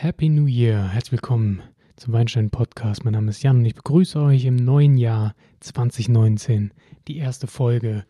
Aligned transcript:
Happy 0.00 0.28
New 0.28 0.46
Year, 0.46 0.90
herzlich 0.92 1.10
willkommen 1.10 1.60
zum 1.96 2.12
Weinstein 2.12 2.50
Podcast. 2.50 3.04
Mein 3.04 3.14
Name 3.14 3.30
ist 3.30 3.42
Jan 3.42 3.56
und 3.56 3.64
ich 3.64 3.74
begrüße 3.74 4.20
euch 4.20 4.44
im 4.44 4.54
neuen 4.54 4.96
Jahr 4.96 5.34
2019, 5.58 6.70
die 7.08 7.16
erste 7.16 7.48
Folge 7.48 8.04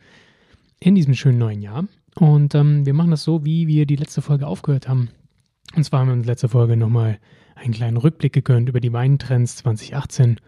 in 0.80 0.94
diesem 0.94 1.14
schönen 1.14 1.38
neuen 1.38 1.62
Jahr. 1.62 1.88
Und 2.14 2.54
ähm, 2.54 2.84
wir 2.84 2.92
machen 2.92 3.10
das 3.10 3.24
so, 3.24 3.46
wie 3.46 3.68
wir 3.68 3.86
die 3.86 3.96
letzte 3.96 4.20
Folge 4.20 4.46
aufgehört 4.46 4.86
haben. 4.86 5.08
Und 5.76 5.84
zwar 5.84 6.00
haben 6.00 6.08
wir 6.08 6.12
uns 6.12 6.26
letzte 6.26 6.50
Folge 6.50 6.76
nochmal 6.76 7.18
einen 7.54 7.72
kleinen 7.72 7.96
Rückblick 7.96 8.34
gegönnt 8.34 8.68
über 8.68 8.80
die 8.80 8.92
Weintrends 8.92 9.56
2018 9.56 10.40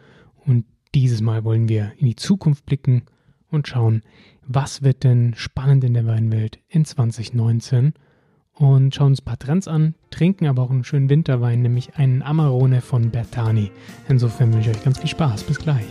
und 0.44 0.66
dieses 0.94 1.22
Mal 1.22 1.42
wollen 1.44 1.70
wir 1.70 1.92
in 1.96 2.04
die 2.04 2.16
Zukunft 2.16 2.66
blicken 2.66 3.04
und 3.50 3.66
schauen, 3.66 4.02
was 4.46 4.82
wird 4.82 5.04
denn 5.04 5.32
spannend 5.36 5.84
in 5.84 5.94
der 5.94 6.04
Weinwelt 6.04 6.58
in 6.68 6.84
2019 6.84 7.94
und 8.60 8.94
schauen 8.94 9.08
uns 9.08 9.22
ein 9.22 9.24
paar 9.24 9.38
Trends 9.38 9.66
an, 9.66 9.94
trinken 10.10 10.46
aber 10.46 10.62
auch 10.62 10.70
einen 10.70 10.84
schönen 10.84 11.08
Winterwein, 11.08 11.62
nämlich 11.62 11.96
einen 11.96 12.22
Amarone 12.22 12.82
von 12.82 13.10
Bertani. 13.10 13.70
Insofern 14.08 14.52
wünsche 14.52 14.70
ich 14.70 14.76
euch 14.76 14.84
ganz 14.84 14.98
viel 14.98 15.08
Spaß. 15.08 15.44
Bis 15.44 15.58
gleich. 15.58 15.86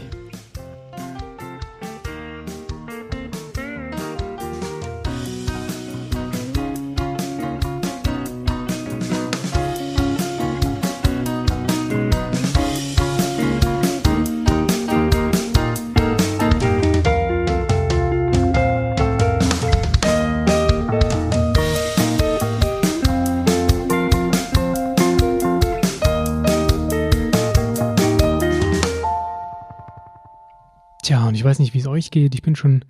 Ich 31.40 31.46
weiß 31.46 31.60
nicht, 31.60 31.74
wie 31.74 31.80
es 31.80 31.88
euch 31.88 32.12
geht. 32.12 32.36
Ich 32.36 32.42
bin 32.42 32.58
schon 32.58 32.84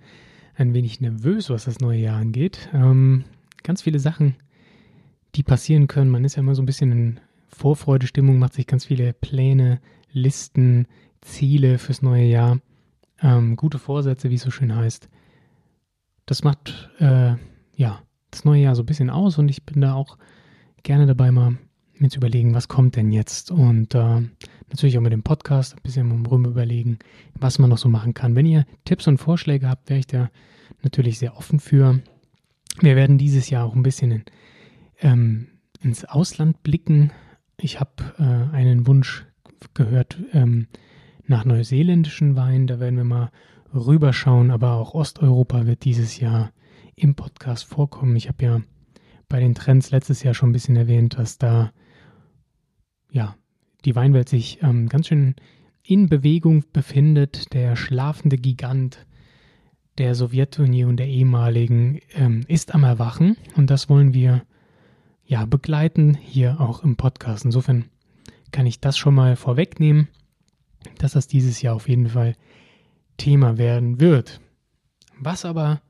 ein 0.56 0.74
wenig 0.74 1.00
nervös, 1.00 1.50
was 1.50 1.66
das 1.66 1.78
neue 1.78 2.00
Jahr 2.00 2.18
angeht. 2.18 2.68
Ähm, 2.74 3.22
ganz 3.62 3.82
viele 3.82 4.00
Sachen, 4.00 4.34
die 5.36 5.44
passieren 5.44 5.86
können. 5.86 6.10
Man 6.10 6.24
ist 6.24 6.34
ja 6.34 6.40
immer 6.40 6.56
so 6.56 6.62
ein 6.62 6.66
bisschen 6.66 6.90
in 6.90 7.20
Vorfreudestimmung, 7.46 8.40
macht 8.40 8.54
sich 8.54 8.66
ganz 8.66 8.86
viele 8.86 9.12
Pläne, 9.12 9.80
Listen, 10.10 10.88
Ziele 11.20 11.78
fürs 11.78 12.02
neue 12.02 12.24
Jahr. 12.24 12.58
Ähm, 13.22 13.54
gute 13.54 13.78
Vorsätze, 13.78 14.30
wie 14.30 14.34
es 14.34 14.42
so 14.42 14.50
schön 14.50 14.74
heißt. 14.74 15.08
Das 16.26 16.42
macht, 16.42 16.90
äh, 16.98 17.34
ja, 17.76 18.02
das 18.32 18.44
neue 18.44 18.62
Jahr 18.62 18.74
so 18.74 18.82
ein 18.82 18.86
bisschen 18.86 19.10
aus 19.10 19.38
und 19.38 19.48
ich 19.48 19.64
bin 19.64 19.80
da 19.80 19.94
auch 19.94 20.18
gerne 20.82 21.06
dabei, 21.06 21.30
mal 21.30 21.56
mir 21.94 22.08
zu 22.08 22.18
überlegen, 22.18 22.52
was 22.52 22.66
kommt 22.66 22.96
denn 22.96 23.12
jetzt 23.12 23.52
und 23.52 23.94
äh, 23.94 24.22
natürlich 24.70 24.96
auch 24.96 25.02
mit 25.02 25.12
dem 25.12 25.22
Podcast 25.22 25.74
ein 25.74 25.82
bisschen 25.82 26.26
rum 26.26 26.44
überlegen, 26.44 26.98
was 27.34 27.58
man 27.58 27.70
noch 27.70 27.78
so 27.78 27.88
machen 27.88 28.14
kann. 28.14 28.34
Wenn 28.34 28.46
ihr 28.46 28.64
Tipps 28.84 29.06
und 29.06 29.18
Vorschläge 29.18 29.68
habt, 29.68 29.90
wäre 29.90 30.00
ich 30.00 30.06
da 30.06 30.30
natürlich 30.82 31.18
sehr 31.18 31.36
offen 31.36 31.60
für. 31.60 32.00
Wir 32.80 32.96
werden 32.96 33.18
dieses 33.18 33.50
Jahr 33.50 33.66
auch 33.66 33.74
ein 33.74 33.82
bisschen 33.82 34.12
in, 34.12 34.24
ähm, 35.00 35.48
ins 35.80 36.04
Ausland 36.04 36.62
blicken. 36.62 37.12
Ich 37.58 37.80
habe 37.80 38.14
äh, 38.18 38.56
einen 38.56 38.86
Wunsch 38.86 39.26
gehört 39.74 40.18
ähm, 40.32 40.68
nach 41.26 41.44
neuseeländischen 41.44 42.36
Weinen. 42.36 42.66
Da 42.66 42.80
werden 42.80 42.96
wir 42.96 43.04
mal 43.04 43.30
rüberschauen, 43.74 44.50
aber 44.50 44.74
auch 44.74 44.94
Osteuropa 44.94 45.66
wird 45.66 45.84
dieses 45.84 46.18
Jahr 46.18 46.52
im 46.94 47.14
Podcast 47.14 47.64
vorkommen. 47.64 48.16
Ich 48.16 48.28
habe 48.28 48.44
ja 48.44 48.60
bei 49.28 49.40
den 49.40 49.54
Trends 49.54 49.90
letztes 49.90 50.22
Jahr 50.22 50.34
schon 50.34 50.50
ein 50.50 50.52
bisschen 50.52 50.76
erwähnt, 50.76 51.18
dass 51.18 51.38
da 51.38 51.72
ja, 53.12 53.36
die 53.84 53.94
Weinwelt 53.94 54.28
sich 54.28 54.62
ähm, 54.62 54.88
ganz 54.88 55.08
schön 55.08 55.34
in 55.82 56.08
Bewegung 56.08 56.64
befindet. 56.72 57.52
Der 57.54 57.76
schlafende 57.76 58.36
Gigant 58.36 59.06
der 59.98 60.14
Sowjetunion, 60.14 60.96
der 60.96 61.08
ehemaligen, 61.08 62.00
ähm, 62.14 62.44
ist 62.48 62.74
am 62.74 62.84
Erwachen 62.84 63.36
und 63.56 63.70
das 63.70 63.88
wollen 63.88 64.14
wir 64.14 64.42
ja 65.26 65.44
begleiten 65.44 66.14
hier 66.14 66.60
auch 66.60 66.82
im 66.82 66.96
Podcast. 66.96 67.44
Insofern 67.44 67.84
kann 68.50 68.66
ich 68.66 68.80
das 68.80 68.96
schon 68.98 69.14
mal 69.14 69.36
vorwegnehmen, 69.36 70.08
dass 70.98 71.12
das 71.12 71.28
dieses 71.28 71.62
Jahr 71.62 71.74
auf 71.74 71.88
jeden 71.88 72.08
Fall 72.08 72.34
Thema 73.16 73.58
werden 73.58 74.00
wird. 74.00 74.40
Was 75.18 75.44
aber 75.44 75.82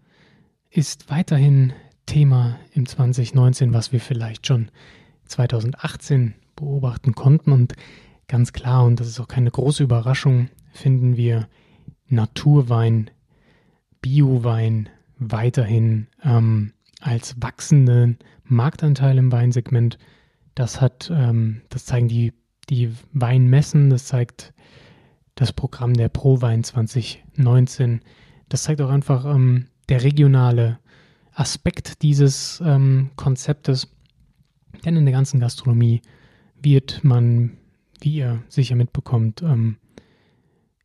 ist 0.70 1.08
weiterhin 1.08 1.72
Thema 2.06 2.58
im 2.72 2.86
2019, 2.86 3.72
was 3.72 3.92
wir 3.92 4.00
vielleicht 4.00 4.46
schon 4.46 4.70
2018 5.26 6.34
beobachten 6.60 7.14
konnten. 7.14 7.52
Und 7.52 7.74
ganz 8.28 8.52
klar, 8.52 8.84
und 8.84 9.00
das 9.00 9.08
ist 9.08 9.20
auch 9.20 9.28
keine 9.28 9.50
große 9.50 9.82
Überraschung, 9.82 10.48
finden 10.72 11.16
wir 11.16 11.48
Naturwein, 12.08 13.10
Biowein 14.00 14.88
weiterhin 15.18 16.06
ähm, 16.24 16.72
als 17.00 17.36
wachsenden 17.40 18.18
Marktanteil 18.44 19.18
im 19.18 19.32
Weinsegment. 19.32 19.98
Das 20.54 20.80
hat, 20.80 21.10
ähm, 21.12 21.62
das 21.68 21.84
zeigen 21.84 22.08
die, 22.08 22.32
die 22.68 22.92
Weinmessen, 23.12 23.90
das 23.90 24.06
zeigt 24.06 24.52
das 25.34 25.52
Programm 25.52 25.94
der 25.94 26.08
ProWein 26.08 26.64
2019. 26.64 28.00
Das 28.48 28.64
zeigt 28.64 28.80
auch 28.80 28.90
einfach 28.90 29.24
ähm, 29.24 29.66
der 29.88 30.02
regionale 30.02 30.78
Aspekt 31.32 32.02
dieses 32.02 32.60
ähm, 32.64 33.10
Konzeptes. 33.16 33.88
Denn 34.84 34.96
in 34.96 35.04
der 35.04 35.14
ganzen 35.14 35.40
Gastronomie 35.40 36.02
wird 36.62 37.04
man, 37.04 37.56
wie 38.00 38.16
ihr 38.16 38.42
sicher 38.48 38.76
mitbekommt, 38.76 39.42
ähm, 39.42 39.76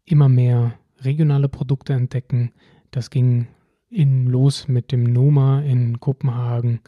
immer 0.05 0.29
mehr 0.29 0.77
regionale 1.01 1.49
Produkte 1.49 1.93
entdecken. 1.93 2.51
Das 2.91 3.09
ging 3.09 3.47
in 3.89 4.27
los 4.27 4.67
mit 4.67 4.91
dem 4.91 5.03
Noma 5.03 5.61
in 5.61 5.99
Kopenhagen, 5.99 6.81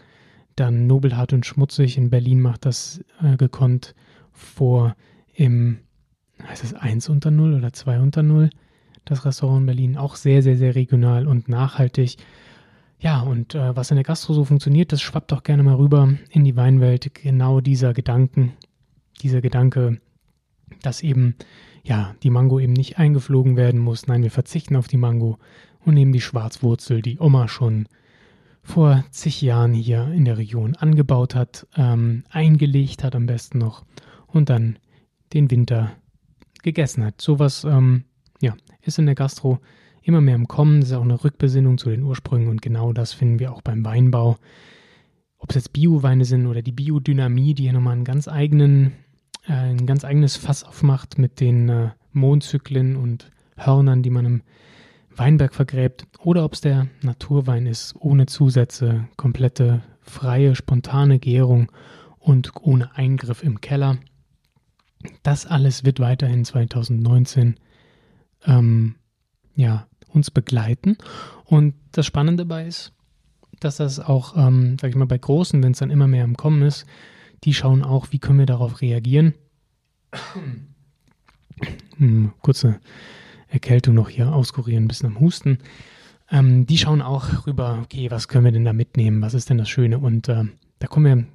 dann 0.56 0.88
Nobelhart 0.88 1.34
und 1.34 1.46
Schmutzig 1.46 1.98
in 1.98 2.10
Berlin 2.10 2.42
macht 2.42 2.66
das 2.66 3.04
äh, 3.22 3.38
gekonnt 3.38 3.96
vor 4.32 4.96
im, 5.34 5.80
heißt 6.44 6.64
es 6.64 6.74
1 6.74 7.10
unter 7.10 7.32
0 7.32 7.54
oder 7.54 7.74
2 7.74 8.00
unter 8.00 8.24
0, 8.24 8.50
das 9.06 9.26
Restaurant 9.26 9.62
in 9.62 9.66
Berlin, 9.68 9.98
auch 9.98 10.16
sehr, 10.16 10.42
sehr, 10.42 10.58
sehr 10.58 10.76
regional 10.76 11.28
und 11.28 11.48
nachhaltig. 11.48 12.18
Ja, 13.00 13.22
und 13.22 13.54
äh, 13.54 13.76
was 13.76 13.92
in 13.92 13.96
der 13.96 14.04
Gastro 14.04 14.34
so 14.34 14.44
funktioniert, 14.44 14.92
das 14.92 15.02
schwappt 15.02 15.32
auch 15.32 15.44
gerne 15.44 15.62
mal 15.62 15.76
rüber 15.76 16.16
in 16.32 16.44
die 16.44 16.56
Weinwelt. 16.56 17.14
Genau 17.14 17.62
dieser 17.62 17.94
Gedanken 17.94 18.54
dieser 19.22 19.42
Gedanke, 19.42 20.00
dass 20.82 21.02
eben 21.02 21.36
ja 21.84 22.16
die 22.24 22.30
Mango 22.30 22.60
eben 22.60 22.74
nicht 22.74 22.98
eingeflogen 22.98 23.56
werden 23.56 23.80
muss. 23.80 24.08
Nein, 24.08 24.24
wir 24.24 24.32
verzichten 24.32 24.76
auf 24.76 24.88
die 24.88 24.98
Mango 24.98 25.38
und 25.86 25.94
nehmen 25.94 26.14
die 26.14 26.22
Schwarzwurzel, 26.22 27.02
die 27.02 27.20
Oma 27.20 27.48
schon 27.48 27.88
vor 28.62 29.06
zig 29.12 29.42
Jahren 29.42 29.74
hier 29.74 30.12
in 30.12 30.26
der 30.26 30.38
Region 30.38 30.76
angebaut 30.76 31.36
hat, 31.36 31.66
ähm, 31.78 32.24
eingelegt 32.30 33.04
hat 33.04 33.16
am 33.16 33.26
besten 33.26 33.60
noch 33.60 33.86
und 34.28 34.50
dann 34.50 34.78
den 35.34 35.50
Winter 35.50 35.94
gegessen 36.64 37.06
hat. 37.06 37.22
Sowas 37.22 37.64
ähm, 37.64 38.04
ja, 38.42 38.56
ist 38.82 39.00
in 39.00 39.06
der 39.06 39.16
Gastro 39.16 39.60
immer 40.04 40.20
mehr 40.20 40.36
im 40.36 40.50
Kommen. 40.50 40.82
Das 40.82 40.90
ist 40.90 40.96
auch 40.96 41.04
eine 41.04 41.24
Rückbesinnung 41.24 41.78
zu 41.78 41.90
den 41.90 42.04
Ursprüngen 42.04 42.50
und 42.50 42.62
genau 42.62 42.92
das 42.92 43.14
finden 43.14 43.40
wir 43.40 43.54
auch 43.54 43.62
beim 43.62 43.86
Weinbau. 43.86 44.38
Ob 45.38 45.50
es 45.52 45.56
jetzt 45.56 45.74
Bioweine 45.74 46.26
sind 46.26 46.48
oder 46.48 46.62
die 46.62 46.72
Biodynamie, 46.72 47.54
die 47.54 47.64
hier 47.64 47.74
nochmal 47.74 47.94
einen 47.94 48.04
ganz 48.04 48.28
eigenen 48.28 48.94
ein 49.48 49.86
ganz 49.86 50.04
eigenes 50.04 50.36
Fass 50.36 50.64
aufmacht 50.64 51.18
mit 51.18 51.40
den 51.40 51.70
äh, 51.70 51.90
Mondzyklen 52.12 52.96
und 52.96 53.32
Hörnern, 53.56 54.04
die 54.04 54.10
man 54.10 54.26
im 54.26 54.42
Weinberg 55.16 55.56
vergräbt, 55.56 56.06
oder 56.20 56.44
ob 56.44 56.54
es 56.54 56.62
der 56.62 56.88
Naturwein 57.02 57.66
ist, 57.66 57.96
ohne 57.98 58.28
Zusätze, 58.28 59.08
komplette 59.18 59.82
freie, 60.02 60.56
spontane 60.56 61.20
Gärung 61.20 61.72
und 62.20 62.52
ohne 62.62 62.96
Eingriff 62.96 63.44
im 63.44 63.62
Keller. 63.62 63.98
Das 65.24 65.46
alles 65.46 65.86
wird 65.86 66.00
weiterhin 66.00 66.46
2019 66.46 67.56
ähm, 68.46 68.96
ja, 69.56 69.88
uns 70.10 70.32
begleiten. 70.32 70.98
Und 71.46 71.74
das 71.92 72.06
Spannende 72.06 72.46
dabei 72.46 72.68
ist, 72.68 72.94
dass 73.60 73.78
das 73.78 74.00
auch, 74.00 74.36
ähm, 74.38 74.78
sag 74.80 74.90
ich 74.90 74.96
mal, 74.96 75.06
bei 75.06 75.18
Großen, 75.18 75.62
wenn 75.64 75.72
es 75.72 75.80
dann 75.80 75.90
immer 75.90 76.08
mehr 76.08 76.24
im 76.24 76.38
Kommen 76.38 76.62
ist, 76.62 76.86
die 77.44 77.54
schauen 77.54 77.84
auch, 77.84 78.08
wie 78.12 78.20
können 78.20 78.40
wir 78.40 78.46
darauf 78.46 78.82
reagieren. 78.82 79.34
Hm, 81.98 82.34
kurze 82.42 82.80
Erkältung 83.48 83.96
noch 83.96 84.10
hier 84.10 84.34
auskurieren, 84.34 84.86
ein 84.86 84.88
bisschen 84.88 85.10
am 85.10 85.20
Husten. 85.20 85.60
Ähm, 86.30 86.66
die 86.66 86.78
schauen 86.78 87.02
auch 87.02 87.48
rüber, 87.48 87.80
okay, 87.84 88.12
was 88.12 88.28
können 88.28 88.46
wir 88.46 88.52
denn 88.52 88.66
da 88.66 88.74
mitnehmen? 88.74 89.22
Was 89.22 89.34
ist 89.34 89.50
denn 89.50 89.58
das 89.58 89.70
Schöne? 89.70 90.00
Und 90.00 90.28
äh, 90.28 90.44
da 90.80 90.88
kommen 90.88 91.06
wir 91.06 91.26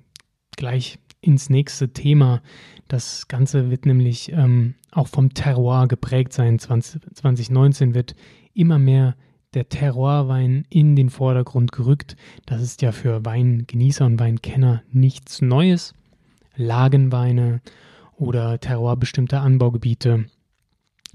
gleich 0.57 0.99
ins 1.21 1.49
nächste 1.49 1.93
Thema. 1.93 2.43
Das 2.89 3.29
Ganze 3.29 3.71
wird 3.71 3.87
nämlich 3.87 4.33
ähm, 4.33 4.75
auch 4.91 5.09
vom 5.09 5.33
Terroir 5.33 5.89
geprägt 5.89 6.33
sein. 6.33 6.59
20, 6.59 7.01
2019 7.15 7.95
wird 7.95 8.15
immer 8.53 8.79
mehr 8.79 9.17
der 9.55 9.69
Terroirwein 9.69 10.65
in 10.71 10.97
den 10.97 11.11
Vordergrund 11.11 11.73
gerückt. 11.73 12.17
Das 12.47 12.63
ist 12.63 12.83
ja 12.83 12.93
für 12.93 13.25
Weingenießer 13.25 14.07
und 14.07 14.19
Weinkenner 14.19 14.83
nichts 14.91 15.43
Neues. 15.43 15.95
Lagenweine 16.57 17.61
oder 18.17 18.59
terroirbestimmte 18.61 19.41
Anbaugebiete. 19.41 20.27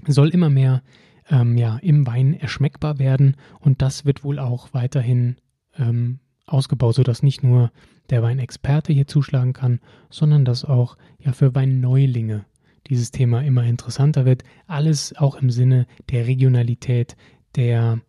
Soll 0.06 0.28
immer 0.28 0.50
mehr 0.50 0.82
ähm, 1.30 1.56
ja, 1.56 1.78
im 1.78 2.06
Wein 2.06 2.34
erschmeckbar 2.34 2.98
werden 2.98 3.36
und 3.60 3.82
das 3.82 4.04
wird 4.04 4.24
wohl 4.24 4.38
auch 4.38 4.68
weiterhin 4.72 5.36
ähm, 5.76 6.20
ausgebaut, 6.46 6.94
sodass 6.94 7.22
nicht 7.22 7.42
nur 7.42 7.70
der 8.10 8.22
Weinexperte 8.22 8.92
hier 8.92 9.06
zuschlagen 9.06 9.52
kann, 9.52 9.80
sondern 10.10 10.44
dass 10.44 10.64
auch 10.64 10.96
ja 11.18 11.32
für 11.32 11.54
Weinneulinge 11.54 12.46
dieses 12.88 13.10
Thema 13.10 13.42
immer 13.42 13.64
interessanter 13.64 14.24
wird. 14.24 14.44
Alles 14.66 15.14
auch 15.16 15.36
im 15.36 15.50
Sinne 15.50 15.86
der 16.10 16.26
Regionalität, 16.26 17.16
der 17.54 18.00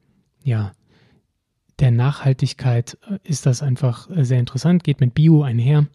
ja 0.44 0.72
der 1.80 1.92
Nachhaltigkeit 1.92 2.98
äh, 3.10 3.20
ist 3.24 3.46
das 3.46 3.62
einfach 3.62 4.10
äh, 4.10 4.24
sehr 4.24 4.40
interessant, 4.40 4.84
geht 4.84 5.00
mit 5.00 5.14
Bio 5.14 5.44
einher, 5.44 5.88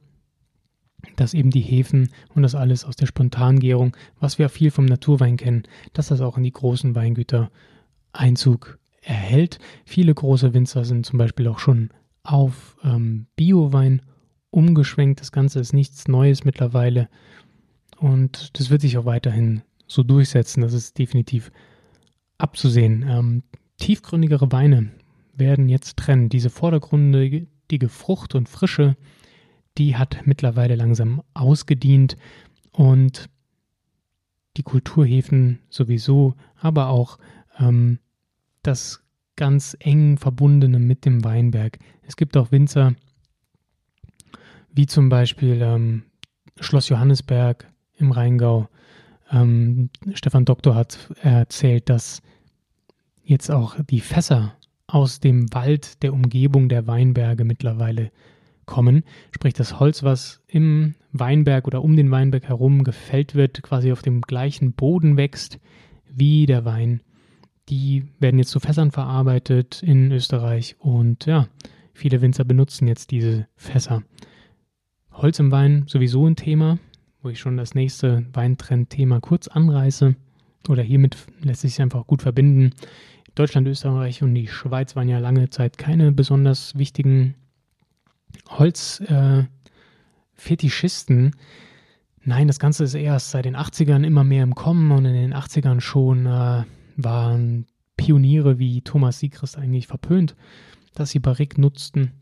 dass 1.17 1.35
eben 1.35 1.51
die 1.51 1.61
Hefen 1.61 2.11
und 2.35 2.43
das 2.43 2.55
alles 2.55 2.85
aus 2.85 2.97
der 2.97 3.07
Spontangärung, 3.07 3.97
was 4.21 4.39
wir 4.39 4.49
viel 4.49 4.71
vom 4.71 4.87
Naturwein 4.87 5.37
kennen, 5.37 5.65
dass 5.93 6.09
das 6.09 6.21
auch 6.21 6.37
in 6.37 6.45
die 6.45 6.53
großen 6.53 6.95
Weingüter 6.95 7.51
Einzug 8.13 8.79
erhält. 9.03 9.59
Viele 9.85 10.15
große 10.15 10.55
Winzer 10.55 10.85
sind 10.85 11.05
zum 11.05 11.19
Beispiel 11.19 11.49
auch 11.49 11.59
schon 11.59 11.91
auf 12.23 12.77
ähm, 12.83 13.27
Biowein 13.37 14.01
umgeschwenkt. 14.51 15.21
Das 15.21 15.33
Ganze 15.33 15.61
ist 15.61 15.75
nichts 15.75 16.09
Neues 16.09 16.45
mittlerweile 16.45 17.09
und 17.99 18.59
das 18.59 18.71
wird 18.71 18.81
sich 18.81 18.97
auch 18.97 19.05
weiterhin 19.05 19.63
so 19.87 20.03
durchsetzen. 20.03 20.63
Das 20.63 20.73
ist 20.73 20.99
definitiv 20.99 21.53
abzusehen. 22.39 23.05
Ähm, 23.07 23.43
tiefgründigere 23.79 24.53
Weine 24.53 24.91
werden 25.35 25.69
jetzt 25.69 25.97
trennen. 25.97 26.29
Diese 26.29 26.51
vordergründige 26.51 27.89
Frucht 27.89 28.35
und 28.35 28.49
Frische, 28.49 28.97
die 29.79 29.97
hat 29.97 30.27
mittlerweile 30.27 30.77
langsam 30.77 31.23
ausgedient 31.35 32.17
und 32.73 33.29
die 34.57 34.63
Kulturhäfen 34.63 35.59
sowieso, 35.69 36.35
aber 36.57 36.89
auch 36.89 37.19
ähm, 37.59 37.99
das 38.63 39.01
ganz 39.37 39.77
eng 39.81 40.17
verbundene 40.17 40.79
mit 40.79 41.05
dem 41.05 41.25
Weinberg. 41.25 41.79
Es 42.03 42.17
gibt 42.17 42.37
auch 42.37 42.53
Winzer, 42.53 42.95
wie 44.73 44.87
zum 44.87 45.09
Beispiel 45.09 45.61
ähm, 45.61 46.05
Schloss 46.61 46.89
Johannesberg 46.89 47.69
im 47.97 48.13
Rheingau. 48.13 48.69
Ähm, 49.31 49.91
Stefan 50.15 50.45
Doktor 50.45 50.77
hat 50.77 51.11
erzählt, 51.23 51.89
dass 51.89 52.23
jetzt 53.25 53.51
auch 53.51 53.77
die 53.85 54.01
Fässer 54.01 54.55
aus 54.87 55.21
dem 55.21 55.53
Wald 55.53 56.03
der 56.03 56.13
Umgebung 56.13 56.69
der 56.69 56.87
Weinberge 56.87 57.45
mittlerweile 57.45 58.11
kommen. 58.67 59.05
Sprich, 59.31 59.55
das 59.55 59.79
Holz, 59.81 60.03
was 60.03 60.43
im 60.47 60.95
Weinberg 61.13 61.67
oder 61.67 61.83
um 61.83 61.97
den 61.97 62.11
Weinberg 62.11 62.49
herum 62.49 62.85
gefällt 62.85 63.35
wird, 63.35 63.63
quasi 63.63 63.93
auf 63.93 64.03
dem 64.03 64.21
gleichen 64.21 64.73
Boden 64.73 65.17
wächst 65.17 65.59
wie 66.09 66.47
der 66.47 66.65
Wein. 66.65 67.01
Die 67.69 68.05
werden 68.19 68.39
jetzt 68.39 68.51
zu 68.51 68.61
Fässern 68.61 68.91
verarbeitet 68.91 69.83
in 69.83 70.13
Österreich 70.13 70.77
und 70.79 71.27
ja, 71.27 71.49
viele 71.95 72.21
Winzer 72.21 72.45
benutzen 72.45 72.87
jetzt 72.87 73.11
diese 73.11 73.47
Fässer. 73.57 74.03
Holz 75.13 75.39
im 75.39 75.51
Wein 75.51 75.85
sowieso 75.87 76.27
ein 76.27 76.37
Thema, 76.37 76.79
wo 77.23 77.31
ich 77.31 77.39
schon 77.39 77.57
das 77.57 77.75
nächste 77.75 78.27
Weintrend-Thema 78.33 79.21
kurz 79.21 79.49
anreiße. 79.49 80.15
Oder 80.69 80.83
hiermit 80.83 81.17
lässt 81.43 81.63
sich 81.63 81.81
einfach 81.81 82.07
gut 82.07 82.21
verbinden. 82.23 82.73
Deutschland, 83.35 83.67
Österreich 83.67 84.23
und 84.23 84.35
die 84.35 84.47
Schweiz 84.47 84.95
waren 84.97 85.09
ja 85.09 85.19
lange 85.19 85.49
Zeit 85.51 85.79
keine 85.79 86.13
besonders 86.13 86.79
wichtigen 86.79 87.35
Holzfetischisten. 88.49 91.27
Äh, 91.27 91.31
Nein, 92.27 92.49
das 92.49 92.59
Ganze 92.59 92.85
ist 92.85 92.95
erst 92.95 93.33
seit 93.33 93.45
den 93.45 93.57
80ern 93.57 94.05
immer 94.05 94.25
mehr 94.25 94.43
im 94.43 94.55
Kommen 94.55 94.91
und 94.93 95.05
in 95.05 95.13
den 95.13 95.35
80ern 95.35 95.81
schon 95.81 96.25
äh, 96.25 96.65
waren 96.97 97.67
Pioniere 97.99 98.59
wie 98.59 98.81
Thomas 98.81 99.19
Siegrist 99.19 99.59
eigentlich 99.59 99.87
verpönt, 99.87 100.35
dass 100.95 101.11
sie 101.11 101.19
Barrique 101.19 101.61
nutzten, 101.61 102.13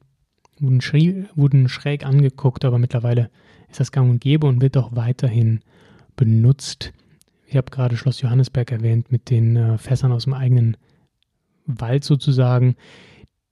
wurden, 0.59 0.81
schrie, 0.81 1.27
wurden 1.37 1.69
schräg 1.69 2.05
angeguckt, 2.05 2.65
aber 2.65 2.79
mittlerweile 2.79 3.31
ist 3.69 3.79
das 3.79 3.93
gang 3.93 4.11
und 4.11 4.21
gäbe 4.21 4.49
und 4.49 4.61
wird 4.61 4.77
auch 4.77 4.97
weiterhin 4.97 5.61
benutzt. 6.17 6.93
Ich 7.53 7.57
habe 7.59 7.71
gerade 7.71 7.99
Schloss 7.99 8.23
Johannesberg 8.23 8.73
erwähnt 8.73 9.13
mit 9.13 9.29
den 9.29 9.57
äh, 9.57 9.77
Fässern 9.77 10.11
aus 10.11 10.25
dem 10.25 10.33
eigenen 10.33 10.79
Wald 11.67 12.03
sozusagen. 12.03 12.77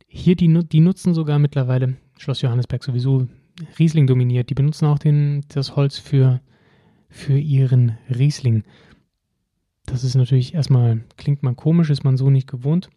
Hier, 0.07 0.37
die, 0.37 0.49
die 0.67 0.81
nutzen 0.81 1.13
sogar 1.13 1.39
mittlerweile, 1.39 1.99
Schloss 2.17 2.41
Johannesberg 2.41 2.83
sowieso 2.83 3.29
Riesling 3.79 4.07
dominiert, 4.07 4.49
die 4.49 4.55
benutzen 4.55 4.87
auch 4.87 4.99
den, 4.99 5.45
das 5.49 5.77
Holz 5.77 5.99
für, 5.99 6.41
für 7.11 7.37
ihren 7.37 7.99
Riesling. 8.09 8.65
Das 9.85 10.03
ist 10.03 10.15
natürlich 10.15 10.55
erstmal, 10.55 11.05
klingt 11.19 11.43
man 11.43 11.55
komisch, 11.55 11.91
ist 11.91 12.03
man 12.03 12.17
so 12.17 12.31
nicht 12.31 12.49
gewohnt. 12.49 12.89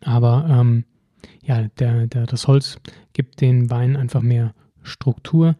Aber 0.00 0.48
ähm, 0.50 0.84
ja, 1.44 1.68
der, 1.78 2.08
der, 2.08 2.26
das 2.26 2.48
Holz 2.48 2.80
gibt 3.12 3.40
den 3.40 3.70
Wein 3.70 3.94
einfach 3.96 4.22
mehr 4.22 4.52
Struktur, 4.82 5.54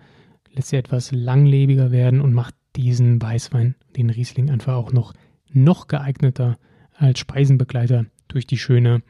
lässt 0.53 0.71
sie 0.71 0.79
etwas 0.79 1.12
langlebiger 1.12 1.93
werden 1.93 2.21
und 2.21 2.33
macht 2.33 2.57
diesen 2.76 3.20
Weißwein, 3.20 3.75
den 3.96 4.11
Riesling, 4.11 4.50
einfach 4.50 4.75
auch 4.75 4.93
noch, 4.93 5.14
noch 5.52 5.88
geeigneter 5.88 6.58
als 6.94 7.19
Speisenbegleiter 7.19 8.06
durch 8.28 8.46
die 8.46 8.58
schöne, 8.58 9.02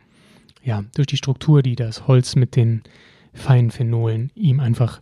ja, 0.62 0.84
durch 0.94 1.06
die 1.06 1.16
Struktur, 1.16 1.62
die 1.62 1.76
das 1.76 2.06
Holz 2.06 2.36
mit 2.36 2.56
den 2.56 2.82
feinen 3.32 3.70
Phenolen 3.70 4.30
ihm 4.34 4.60
einfach 4.60 5.00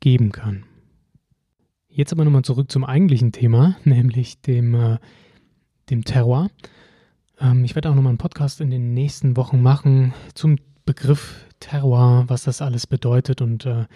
geben 0.00 0.32
kann. 0.32 0.64
Jetzt 1.88 2.12
aber 2.12 2.24
nochmal 2.24 2.42
zurück 2.42 2.70
zum 2.70 2.84
eigentlichen 2.84 3.32
Thema, 3.32 3.76
nämlich 3.84 4.40
dem, 4.40 4.74
äh, 4.74 4.98
dem 5.90 6.04
Terroir. 6.04 6.50
Ähm, 7.40 7.64
ich 7.64 7.74
werde 7.74 7.90
auch 7.90 7.94
nochmal 7.94 8.10
einen 8.10 8.18
Podcast 8.18 8.60
in 8.60 8.70
den 8.70 8.94
nächsten 8.94 9.36
Wochen 9.36 9.62
machen 9.62 10.14
zum 10.34 10.56
Begriff 10.84 11.44
Terroir, 11.60 12.24
was 12.28 12.44
das 12.44 12.62
alles 12.62 12.86
bedeutet 12.86 13.42
und 13.42 13.66
äh, 13.66 13.86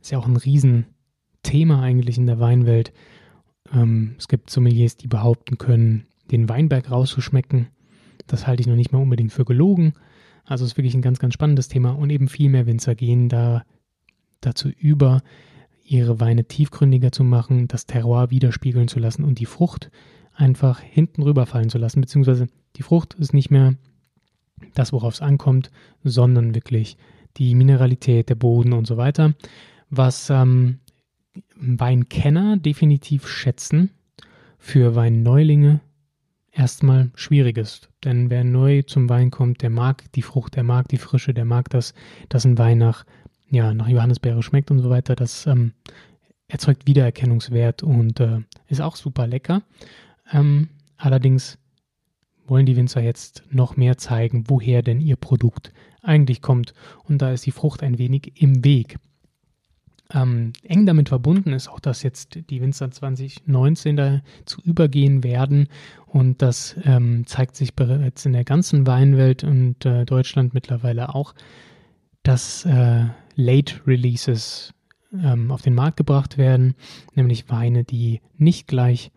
ist 0.00 0.12
ja 0.12 0.18
auch 0.18 0.26
ein 0.26 0.36
Riesenthema 0.36 1.82
eigentlich 1.82 2.16
in 2.16 2.26
der 2.26 2.38
Weinwelt. 2.40 2.92
Ähm, 3.72 4.14
es 4.18 4.28
gibt 4.28 4.50
Sommeliers, 4.50 4.96
die 4.96 5.08
behaupten 5.08 5.58
können, 5.58 6.06
den 6.30 6.48
Weinberg 6.48 6.90
rauszuschmecken. 6.90 7.68
Das 8.26 8.46
halte 8.46 8.60
ich 8.60 8.66
noch 8.66 8.76
nicht 8.76 8.92
mal 8.92 9.02
unbedingt 9.02 9.32
für 9.32 9.44
gelogen. 9.44 9.94
Also 10.44 10.64
es 10.64 10.72
ist 10.72 10.76
wirklich 10.76 10.94
ein 10.94 11.02
ganz, 11.02 11.18
ganz 11.18 11.34
spannendes 11.34 11.68
Thema 11.68 11.90
und 11.90 12.10
eben 12.10 12.28
viel 12.28 12.48
mehr 12.48 12.66
Winzer 12.66 12.94
gehen 12.94 13.28
da 13.28 13.64
dazu 14.40 14.68
über, 14.68 15.22
ihre 15.84 16.20
Weine 16.20 16.44
tiefgründiger 16.44 17.12
zu 17.12 17.24
machen, 17.24 17.66
das 17.66 17.86
Terroir 17.86 18.30
widerspiegeln 18.30 18.88
zu 18.88 18.98
lassen 18.98 19.24
und 19.24 19.38
die 19.38 19.46
Frucht 19.46 19.90
einfach 20.34 20.80
hinten 20.80 21.22
rüberfallen 21.22 21.70
zu 21.70 21.78
lassen, 21.78 22.00
beziehungsweise 22.00 22.46
die 22.76 22.82
Frucht 22.82 23.14
ist 23.14 23.32
nicht 23.32 23.50
mehr 23.50 23.74
das, 24.74 24.92
worauf 24.92 25.14
es 25.14 25.22
ankommt, 25.22 25.70
sondern 26.04 26.54
wirklich 26.54 26.96
die 27.36 27.54
Mineralität, 27.54 28.28
der 28.28 28.34
Boden 28.34 28.72
und 28.72 28.86
so 28.86 28.96
weiter, 28.96 29.34
was 29.90 30.30
ähm, 30.30 30.78
Weinkenner 31.56 32.56
definitiv 32.56 33.28
schätzen, 33.28 33.90
für 34.58 34.94
Weinneulinge 34.94 35.80
erstmal 36.52 37.10
schwierig 37.14 37.56
ist. 37.56 37.88
Denn 38.04 38.30
wer 38.30 38.44
neu 38.44 38.82
zum 38.82 39.08
Wein 39.08 39.30
kommt, 39.30 39.62
der 39.62 39.70
mag 39.70 40.10
die 40.12 40.22
Frucht, 40.22 40.56
der 40.56 40.64
mag 40.64 40.88
die 40.88 40.98
Frische, 40.98 41.32
der 41.32 41.44
mag 41.44 41.70
das, 41.70 41.94
dass 42.28 42.44
ein 42.44 42.58
Wein 42.58 42.78
nach, 42.78 43.04
ja, 43.50 43.72
nach 43.72 43.88
Johannisbeere 43.88 44.42
schmeckt 44.42 44.70
und 44.70 44.80
so 44.80 44.90
weiter. 44.90 45.14
Das 45.14 45.46
ähm, 45.46 45.72
erzeugt 46.48 46.86
Wiedererkennungswert 46.86 47.82
und 47.82 48.20
äh, 48.20 48.40
ist 48.68 48.80
auch 48.80 48.96
super 48.96 49.26
lecker. 49.26 49.62
Ähm, 50.32 50.68
allerdings 50.96 51.58
wollen 52.46 52.66
die 52.66 52.76
Winzer 52.76 53.02
jetzt 53.02 53.44
noch 53.50 53.76
mehr 53.76 53.98
zeigen, 53.98 54.44
woher 54.48 54.82
denn 54.82 55.00
ihr 55.00 55.16
Produkt 55.16 55.72
eigentlich 56.02 56.42
kommt. 56.42 56.74
Und 57.04 57.22
da 57.22 57.32
ist 57.32 57.46
die 57.46 57.52
Frucht 57.52 57.82
ein 57.82 57.98
wenig 57.98 58.40
im 58.40 58.64
Weg. 58.64 58.98
Ähm, 60.12 60.54
eng 60.62 60.86
damit 60.86 61.10
verbunden 61.10 61.52
ist 61.52 61.68
auch, 61.68 61.80
dass 61.80 62.02
jetzt 62.02 62.38
die 62.48 62.62
Winzer 62.62 62.90
2019 62.90 63.96
dazu 63.96 64.62
übergehen 64.62 65.22
werden. 65.22 65.68
Und 66.06 66.40
das 66.40 66.76
ähm, 66.84 67.26
zeigt 67.26 67.56
sich 67.56 67.74
bereits 67.74 68.24
in 68.24 68.32
der 68.32 68.44
ganzen 68.44 68.86
Weinwelt 68.86 69.44
und 69.44 69.84
äh, 69.84 70.06
Deutschland 70.06 70.54
mittlerweile 70.54 71.14
auch, 71.14 71.34
dass 72.22 72.64
äh, 72.64 73.04
Late 73.36 73.86
Releases 73.86 74.72
ähm, 75.12 75.50
auf 75.50 75.62
den 75.62 75.74
Markt 75.74 75.98
gebracht 75.98 76.38
werden, 76.38 76.74
nämlich 77.14 77.50
Weine, 77.50 77.84
die 77.84 78.20
nicht 78.36 78.66
gleich 78.66 79.10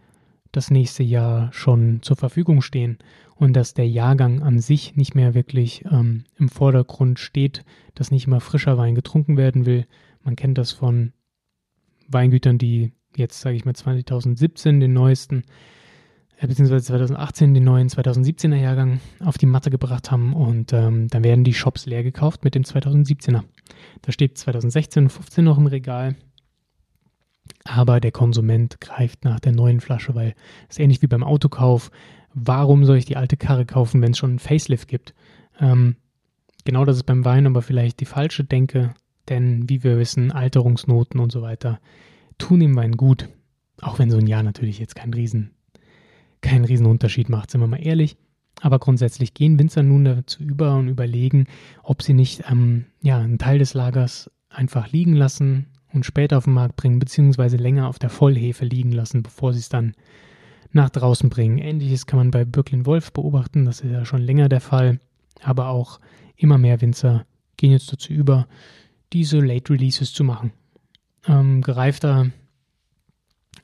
das 0.51 0.69
nächste 0.71 1.03
Jahr 1.03 1.51
schon 1.53 2.01
zur 2.01 2.17
Verfügung 2.17 2.61
stehen. 2.61 2.97
Und 3.35 3.53
dass 3.53 3.73
der 3.73 3.87
Jahrgang 3.87 4.43
an 4.43 4.59
sich 4.59 4.95
nicht 4.95 5.15
mehr 5.15 5.33
wirklich 5.33 5.83
ähm, 5.89 6.25
im 6.37 6.49
Vordergrund 6.49 7.17
steht, 7.17 7.63
dass 7.95 8.11
nicht 8.11 8.27
immer 8.27 8.41
frischer 8.41 8.77
Wein 8.77 8.93
getrunken 8.93 9.37
werden 9.37 9.65
will, 9.65 9.87
man 10.23 10.35
kennt 10.35 10.57
das 10.57 10.71
von 10.71 11.13
Weingütern, 12.07 12.57
die 12.57 12.93
jetzt, 13.15 13.41
sage 13.41 13.55
ich 13.55 13.65
mal, 13.65 13.75
2017 13.75 14.79
den 14.79 14.93
neuesten, 14.93 15.43
äh, 16.37 16.47
beziehungsweise 16.47 16.85
2018 16.85 17.53
den 17.53 17.63
neuen 17.63 17.89
2017er 17.89 18.55
Jahrgang 18.55 18.99
auf 19.19 19.37
die 19.37 19.45
Matte 19.45 19.69
gebracht 19.69 20.11
haben 20.11 20.33
und 20.33 20.73
ähm, 20.73 21.07
dann 21.07 21.23
werden 21.23 21.43
die 21.43 21.53
Shops 21.53 21.85
leer 21.85 22.03
gekauft 22.03 22.43
mit 22.43 22.55
dem 22.55 22.63
2017er. 22.63 23.43
Da 24.01 24.11
steht 24.11 24.37
2016 24.37 25.03
und 25.03 25.09
15 25.09 25.43
noch 25.43 25.57
im 25.57 25.67
Regal 25.67 26.15
Aber 27.63 27.99
der 27.99 28.11
Konsument 28.11 28.81
greift 28.81 29.23
nach 29.23 29.39
der 29.39 29.51
neuen 29.51 29.81
Flasche, 29.81 30.15
weil 30.15 30.35
es 30.67 30.77
ist 30.77 30.79
ähnlich 30.79 31.01
wie 31.01 31.07
beim 31.07 31.23
Autokauf. 31.23 31.91
Warum 32.33 32.85
soll 32.85 32.97
ich 32.97 33.05
die 33.05 33.17
alte 33.17 33.37
Karre 33.37 33.65
kaufen, 33.65 34.01
wenn 34.01 34.11
es 34.11 34.17
schon 34.17 34.31
einen 34.31 34.39
Facelift 34.39 34.87
gibt? 34.87 35.13
Ähm, 35.59 35.97
genau 36.65 36.85
das 36.85 36.97
ist 36.97 37.03
beim 37.03 37.25
Wein 37.25 37.45
aber 37.45 37.61
vielleicht 37.61 37.99
die 37.99 38.05
falsche 38.05 38.43
Denke, 38.43 38.93
denn 39.31 39.69
wie 39.69 39.83
wir 39.83 39.97
wissen, 39.97 40.31
Alterungsnoten 40.31 41.19
und 41.19 41.31
so 41.31 41.41
weiter 41.41 41.79
tun 42.37 42.59
dem 42.59 42.75
Wein 42.75 42.93
gut. 42.93 43.29
Auch 43.81 43.97
wenn 43.97 44.11
so 44.11 44.17
ein 44.17 44.27
Jahr 44.27 44.43
natürlich 44.43 44.77
jetzt 44.79 44.95
keinen 44.95 45.13
riesen, 45.13 45.51
keinen 46.41 46.65
riesen 46.65 46.85
Unterschied 46.85 47.29
macht, 47.29 47.49
sind 47.49 47.61
wir 47.61 47.67
mal 47.67 47.77
ehrlich. 47.77 48.17
Aber 48.61 48.77
grundsätzlich 48.77 49.33
gehen 49.33 49.57
Winzer 49.57 49.81
nun 49.81 50.05
dazu 50.05 50.43
über 50.43 50.75
und 50.75 50.87
überlegen, 50.87 51.47
ob 51.81 52.03
sie 52.03 52.13
nicht 52.13 52.43
ähm, 52.49 52.85
ja, 53.01 53.17
einen 53.17 53.39
Teil 53.39 53.57
des 53.57 53.73
Lagers 53.73 54.29
einfach 54.49 54.91
liegen 54.91 55.13
lassen 55.13 55.67
und 55.93 56.05
später 56.05 56.37
auf 56.37 56.43
den 56.43 56.53
Markt 56.53 56.75
bringen, 56.75 56.99
beziehungsweise 56.99 57.57
länger 57.57 57.87
auf 57.87 57.97
der 57.97 58.09
Vollhefe 58.09 58.65
liegen 58.65 58.91
lassen, 58.91 59.23
bevor 59.23 59.53
sie 59.53 59.59
es 59.59 59.69
dann 59.69 59.93
nach 60.71 60.89
draußen 60.89 61.29
bringen. 61.29 61.57
Ähnliches 61.57 62.05
kann 62.05 62.17
man 62.17 62.31
bei 62.31 62.45
Birklin 62.45 62.85
Wolf 62.85 63.11
beobachten, 63.13 63.65
das 63.65 63.81
ist 63.81 63.91
ja 63.91 64.05
schon 64.05 64.21
länger 64.21 64.47
der 64.47 64.61
Fall, 64.61 64.99
aber 65.41 65.69
auch 65.69 65.99
immer 66.35 66.57
mehr 66.57 66.81
Winzer 66.81 67.25
gehen 67.57 67.71
jetzt 67.71 67.91
dazu 67.91 68.13
über, 68.13 68.47
diese 69.13 69.39
Late 69.39 69.73
Releases 69.73 70.13
zu 70.13 70.23
machen. 70.23 70.53
Ähm, 71.27 71.61
gereifter 71.61 72.31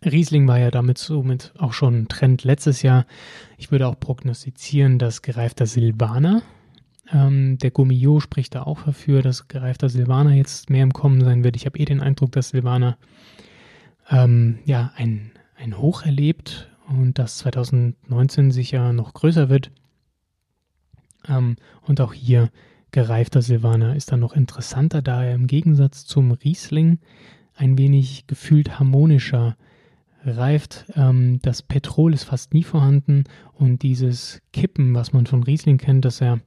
Riesling 0.06 0.48
war 0.48 0.60
ja 0.60 0.70
damit 0.70 0.98
somit 0.98 1.54
auch 1.58 1.74
schon 1.74 2.02
ein 2.02 2.08
Trend 2.08 2.44
letztes 2.44 2.82
Jahr. 2.82 3.06
Ich 3.58 3.72
würde 3.72 3.88
auch 3.88 4.00
prognostizieren, 4.00 5.00
dass 5.00 5.22
gereifter 5.22 5.66
Silvaner, 5.66 6.44
ähm, 7.12 7.58
der 7.58 7.72
Gummio 7.72 8.20
spricht 8.20 8.56
da 8.56 8.64
auch 8.64 8.84
dafür, 8.84 9.22
dass 9.22 9.48
gereifter 9.48 9.90
Silvaner 9.90 10.34
jetzt 10.34 10.70
mehr 10.70 10.84
im 10.84 10.94
Kommen 10.94 11.22
sein 11.22 11.44
wird. 11.44 11.56
Ich 11.56 11.66
habe 11.66 11.80
eh 11.80 11.86
den 11.86 12.02
Eindruck, 12.02 12.32
dass 12.34 12.50
Silvaner 12.50 12.98
ähm, 14.10 14.60
ja 14.66 14.92
ein, 14.96 15.32
ein 15.56 15.78
Hoch 15.78 16.04
erlebt 16.04 16.70
und 16.88 17.18
dass 17.18 17.38
2019 17.40 18.52
sicher 18.52 18.94
noch 18.94 19.14
größer 19.14 19.50
wird. 19.50 19.72
Ähm, 21.28 21.56
und 21.82 22.02
auch 22.02 22.14
hier 22.14 22.50
gereifter 22.92 23.42
Silvaner 23.42 23.96
ist 23.96 24.12
dann 24.12 24.20
noch 24.20 24.34
interessanter, 24.34 25.02
da 25.02 25.24
er 25.24 25.36
im 25.36 25.48
Gegensatz 25.48 26.06
zum 26.06 26.32
Riesling 26.32 27.00
ein 27.56 27.78
wenig 27.78 28.28
gefühlt 28.28 28.80
harmonischer 28.80 29.58
reift. 30.24 30.86
Ähm, 30.96 31.40
das 31.42 31.62
Petrol 31.62 32.14
ist 32.14 32.24
fast 32.24 32.54
nie 32.54 32.64
vorhanden 32.64 33.24
und 33.54 33.82
dieses 33.84 34.42
Kippen, 34.54 34.94
was 34.94 35.14
man 35.14 35.26
von 35.26 35.44
Riesling 35.44 35.78
kennt, 35.78 36.06
dass 36.06 36.22
er, 36.22 36.40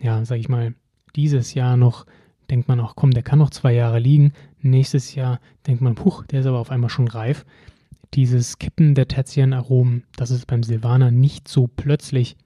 ja, 0.00 0.24
sag 0.24 0.38
ich 0.38 0.48
mal, 0.48 0.74
dieses 1.14 1.54
Jahr 1.54 1.76
noch, 1.76 2.06
denkt 2.50 2.68
man 2.68 2.80
auch, 2.80 2.94
komm, 2.94 3.10
der 3.10 3.22
kann 3.22 3.38
noch 3.38 3.50
zwei 3.50 3.72
Jahre 3.72 3.98
liegen. 3.98 4.32
Nächstes 4.60 5.14
Jahr 5.14 5.40
denkt 5.66 5.80
man, 5.82 5.94
puch, 5.94 6.24
der 6.26 6.40
ist 6.40 6.46
aber 6.46 6.58
auf 6.58 6.70
einmal 6.70 6.90
schon 6.90 7.08
reif. 7.08 7.44
Dieses 8.14 8.58
Kippen 8.58 8.94
der 8.94 9.08
Tertiären 9.08 9.52
das 10.16 10.30
ist 10.30 10.46
beim 10.46 10.62
Silvaner 10.62 11.10
nicht 11.10 11.48
so 11.48 11.66
plötzlich. 11.66 12.36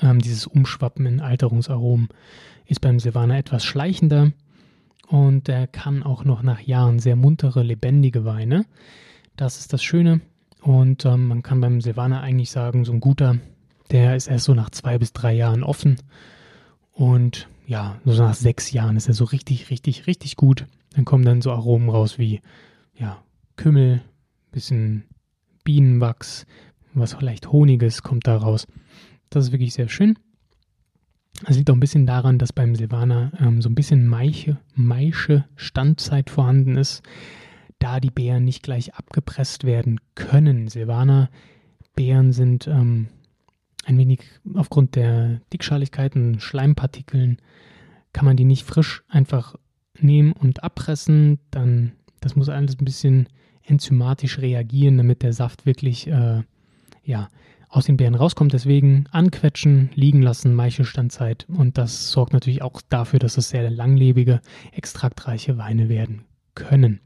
Ähm, 0.00 0.18
dieses 0.20 0.46
Umschwappen 0.46 1.06
in 1.06 1.20
Alterungsaromen 1.20 2.08
ist 2.66 2.80
beim 2.80 2.98
Silvaner 2.98 3.38
etwas 3.38 3.64
schleichender 3.64 4.32
und 5.08 5.48
er 5.48 5.66
kann 5.66 6.02
auch 6.02 6.24
noch 6.24 6.42
nach 6.42 6.60
Jahren 6.60 6.98
sehr 6.98 7.16
muntere, 7.16 7.62
lebendige 7.62 8.24
Weine. 8.24 8.66
Das 9.36 9.58
ist 9.58 9.72
das 9.72 9.82
Schöne. 9.82 10.20
Und 10.62 11.04
ähm, 11.04 11.28
man 11.28 11.42
kann 11.42 11.60
beim 11.60 11.80
Silvaner 11.80 12.22
eigentlich 12.22 12.50
sagen, 12.50 12.84
so 12.84 12.92
ein 12.92 13.00
guter, 13.00 13.38
der 13.92 14.16
ist 14.16 14.26
erst 14.26 14.46
so 14.46 14.54
nach 14.54 14.70
zwei 14.70 14.98
bis 14.98 15.12
drei 15.12 15.32
Jahren 15.32 15.62
offen. 15.62 15.96
Und 16.92 17.48
ja, 17.66 18.00
so 18.04 18.22
nach 18.22 18.34
sechs 18.34 18.72
Jahren 18.72 18.96
ist 18.96 19.06
er 19.06 19.14
so 19.14 19.24
richtig, 19.24 19.70
richtig, 19.70 20.06
richtig 20.06 20.36
gut. 20.36 20.66
Dann 20.94 21.04
kommen 21.04 21.24
dann 21.24 21.42
so 21.42 21.52
Aromen 21.52 21.88
raus 21.88 22.18
wie 22.18 22.40
ja, 22.94 23.22
Kümmel, 23.56 24.02
bisschen 24.50 25.04
Bienenwachs, 25.62 26.46
was 26.94 27.14
vielleicht 27.14 27.52
Honiges 27.52 28.02
kommt 28.02 28.26
da 28.26 28.36
raus. 28.36 28.66
Das 29.30 29.46
ist 29.46 29.52
wirklich 29.52 29.74
sehr 29.74 29.88
schön. 29.88 30.18
Es 31.44 31.56
liegt 31.56 31.70
auch 31.70 31.74
ein 31.74 31.80
bisschen 31.80 32.06
daran, 32.06 32.38
dass 32.38 32.52
beim 32.52 32.74
Silvaner 32.74 33.32
ähm, 33.38 33.60
so 33.60 33.68
ein 33.68 33.74
bisschen 33.74 34.06
Maiche, 34.06 34.58
Maische 34.74 35.44
Standzeit 35.56 36.30
vorhanden 36.30 36.76
ist 36.76 37.02
da 37.78 38.00
die 38.00 38.10
Beeren 38.10 38.44
nicht 38.44 38.62
gleich 38.62 38.94
abgepresst 38.94 39.64
werden 39.64 40.00
können. 40.14 40.68
Silvaner 40.68 41.30
Beeren 41.94 42.32
sind 42.32 42.66
ähm, 42.66 43.08
ein 43.84 43.98
wenig 43.98 44.22
aufgrund 44.54 44.96
der 44.96 45.40
Dickschaligkeiten, 45.52 46.40
Schleimpartikeln, 46.40 47.38
kann 48.12 48.24
man 48.24 48.36
die 48.36 48.44
nicht 48.44 48.64
frisch 48.64 49.02
einfach 49.08 49.56
nehmen 49.98 50.32
und 50.32 50.62
abpressen. 50.62 51.38
Dann, 51.50 51.92
das 52.20 52.36
muss 52.36 52.48
alles 52.48 52.78
ein 52.78 52.84
bisschen 52.84 53.28
enzymatisch 53.62 54.38
reagieren, 54.38 54.96
damit 54.96 55.22
der 55.22 55.32
Saft 55.32 55.66
wirklich 55.66 56.06
äh, 56.06 56.42
ja, 57.04 57.28
aus 57.68 57.86
den 57.86 57.96
Beeren 57.96 58.14
rauskommt. 58.14 58.52
Deswegen 58.52 59.06
anquetschen, 59.10 59.90
liegen 59.94 60.22
lassen, 60.22 60.54
Maichelstandzeit. 60.54 61.46
Und 61.48 61.78
das 61.78 62.10
sorgt 62.10 62.32
natürlich 62.32 62.62
auch 62.62 62.80
dafür, 62.88 63.18
dass 63.18 63.36
es 63.36 63.48
sehr 63.48 63.70
langlebige, 63.70 64.40
extraktreiche 64.72 65.58
Weine 65.58 65.88
werden 65.88 66.24
können. 66.54 67.00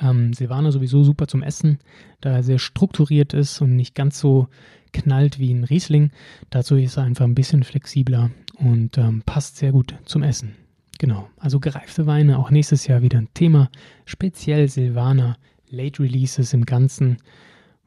Ähm, 0.00 0.32
Silvaner 0.32 0.72
sowieso 0.72 1.04
super 1.04 1.26
zum 1.26 1.42
Essen, 1.42 1.78
da 2.20 2.30
er 2.30 2.42
sehr 2.42 2.58
strukturiert 2.58 3.34
ist 3.34 3.60
und 3.60 3.76
nicht 3.76 3.94
ganz 3.94 4.18
so 4.18 4.48
knallt 4.92 5.38
wie 5.38 5.52
ein 5.52 5.64
Riesling. 5.64 6.10
Dazu 6.50 6.76
ist 6.76 6.96
er 6.96 7.04
einfach 7.04 7.24
ein 7.24 7.34
bisschen 7.34 7.62
flexibler 7.62 8.30
und 8.56 8.98
ähm, 8.98 9.22
passt 9.24 9.56
sehr 9.56 9.72
gut 9.72 9.94
zum 10.04 10.22
Essen. 10.22 10.56
Genau, 10.98 11.28
also 11.36 11.58
gereifte 11.58 12.06
Weine, 12.06 12.38
auch 12.38 12.50
nächstes 12.50 12.86
Jahr 12.86 13.02
wieder 13.02 13.18
ein 13.18 13.28
Thema. 13.34 13.70
Speziell 14.04 14.68
Silvaner, 14.68 15.36
Late 15.68 16.02
Releases 16.02 16.52
im 16.52 16.64
Ganzen, 16.64 17.16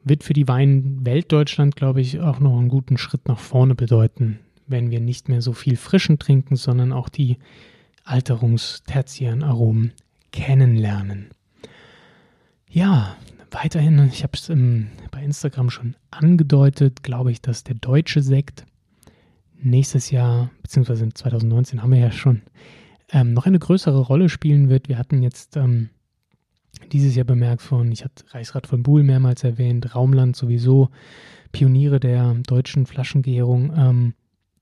wird 0.06 0.22
für 0.22 0.32
die 0.32 0.46
Weinwelt 0.46 1.32
Deutschland, 1.32 1.74
glaube 1.74 2.00
ich, 2.00 2.20
auch 2.20 2.38
noch 2.38 2.56
einen 2.56 2.68
guten 2.68 2.96
Schritt 2.96 3.26
nach 3.26 3.40
vorne 3.40 3.74
bedeuten, 3.74 4.38
wenn 4.68 4.90
wir 4.90 5.00
nicht 5.00 5.28
mehr 5.28 5.42
so 5.42 5.52
viel 5.52 5.76
frischen 5.76 6.18
trinken, 6.20 6.54
sondern 6.54 6.92
auch 6.92 7.08
die 7.08 7.38
alterungstertiären 8.04 9.42
Aromen 9.42 9.92
kennenlernen. 10.30 11.30
Ja, 12.70 13.16
weiterhin, 13.50 14.08
ich 14.12 14.22
habe 14.22 14.34
es 14.34 14.46
bei 15.10 15.22
Instagram 15.24 15.70
schon 15.70 15.96
angedeutet, 16.12 17.02
glaube 17.02 17.32
ich, 17.32 17.42
dass 17.42 17.64
der 17.64 17.74
deutsche 17.74 18.22
Sekt 18.22 18.64
nächstes 19.60 20.12
Jahr, 20.12 20.50
beziehungsweise 20.62 21.08
2019 21.08 21.82
haben 21.82 21.90
wir 21.90 21.98
ja 21.98 22.12
schon, 22.12 22.42
ähm, 23.10 23.32
noch 23.32 23.46
eine 23.46 23.58
größere 23.58 24.00
Rolle 24.00 24.28
spielen 24.28 24.68
wird. 24.68 24.88
Wir 24.88 24.98
hatten 24.98 25.22
jetzt 25.22 25.56
ähm, 25.56 25.90
dieses 26.92 27.14
Jahr 27.14 27.24
bemerkt 27.24 27.62
von, 27.62 27.90
ich 27.92 28.04
hatte 28.04 28.24
Reichsrat 28.32 28.66
von 28.66 28.82
Buhl 28.82 29.02
mehrmals 29.02 29.44
erwähnt, 29.44 29.94
Raumland 29.94 30.36
sowieso, 30.36 30.90
Pioniere 31.52 32.00
der 32.00 32.34
deutschen 32.46 32.86
Flaschengärung 32.86 33.72
ähm, 33.76 34.14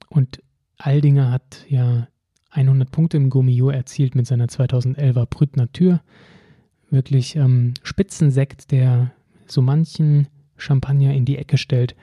und 0.09 0.40
Aldinger 0.76 1.30
hat 1.30 1.64
ja 1.68 2.09
100 2.50 2.90
Punkte 2.90 3.16
im 3.16 3.30
Gummio 3.30 3.71
erzielt 3.71 4.14
mit 4.14 4.26
seiner 4.26 4.47
2011er 4.47 5.26
Brüttner 5.26 5.73
Tür 5.73 6.00
wirklich 6.90 7.37
ähm, 7.37 7.75
Spitzensekt, 7.83 8.71
der 8.71 9.12
so 9.47 9.61
manchen 9.61 10.28
Champagner 10.56 11.12
in 11.12 11.25
die 11.25 11.37
Ecke 11.37 11.59
stellt. 11.59 11.94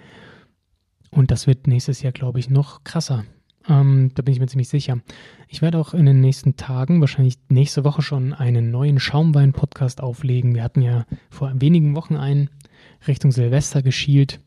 Und 1.10 1.32
das 1.32 1.48
wird 1.48 1.68
nächstes 1.68 2.02
Jahr, 2.02 2.12
glaube 2.12 2.40
ich, 2.40 2.50
noch 2.50 2.84
krasser. 2.84 3.26
Ähm, 3.68 4.12
da 4.16 4.24
bin 4.24 4.34
ich 4.34 4.40
mir 4.40 4.48
ziemlich 4.48 4.70
sicher. 4.70 5.00
Ich 5.48 5.62
werde 5.62 5.78
auch 5.78 5.94
in 5.94 6.06
den 6.06 6.20
nächsten 6.20 6.56
Tagen, 6.56 7.02
wahrscheinlich 7.02 7.36
nächste 7.50 7.84
Woche 7.84 8.02
schon, 8.02 8.34
einen 8.34 8.72
neuen 8.72 9.00
Schaumwein-Podcast 9.00 10.02
auflegen. 10.02 10.56
Wir 10.56 10.64
hatten 10.64 10.82
ja 10.82 11.06
vor 11.30 11.52
wenigen 11.56 11.96
Wochen 11.96 12.16
einen 12.16 12.50
Richtung 13.08 13.32
Silvester 13.32 13.82
geschielt. 13.82 14.40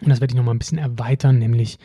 Und 0.00 0.08
das 0.08 0.20
werde 0.20 0.32
ich 0.32 0.36
nochmal 0.36 0.54
ein 0.54 0.58
bisschen 0.58 0.78
erweitern, 0.78 1.38
nämlich 1.38 1.78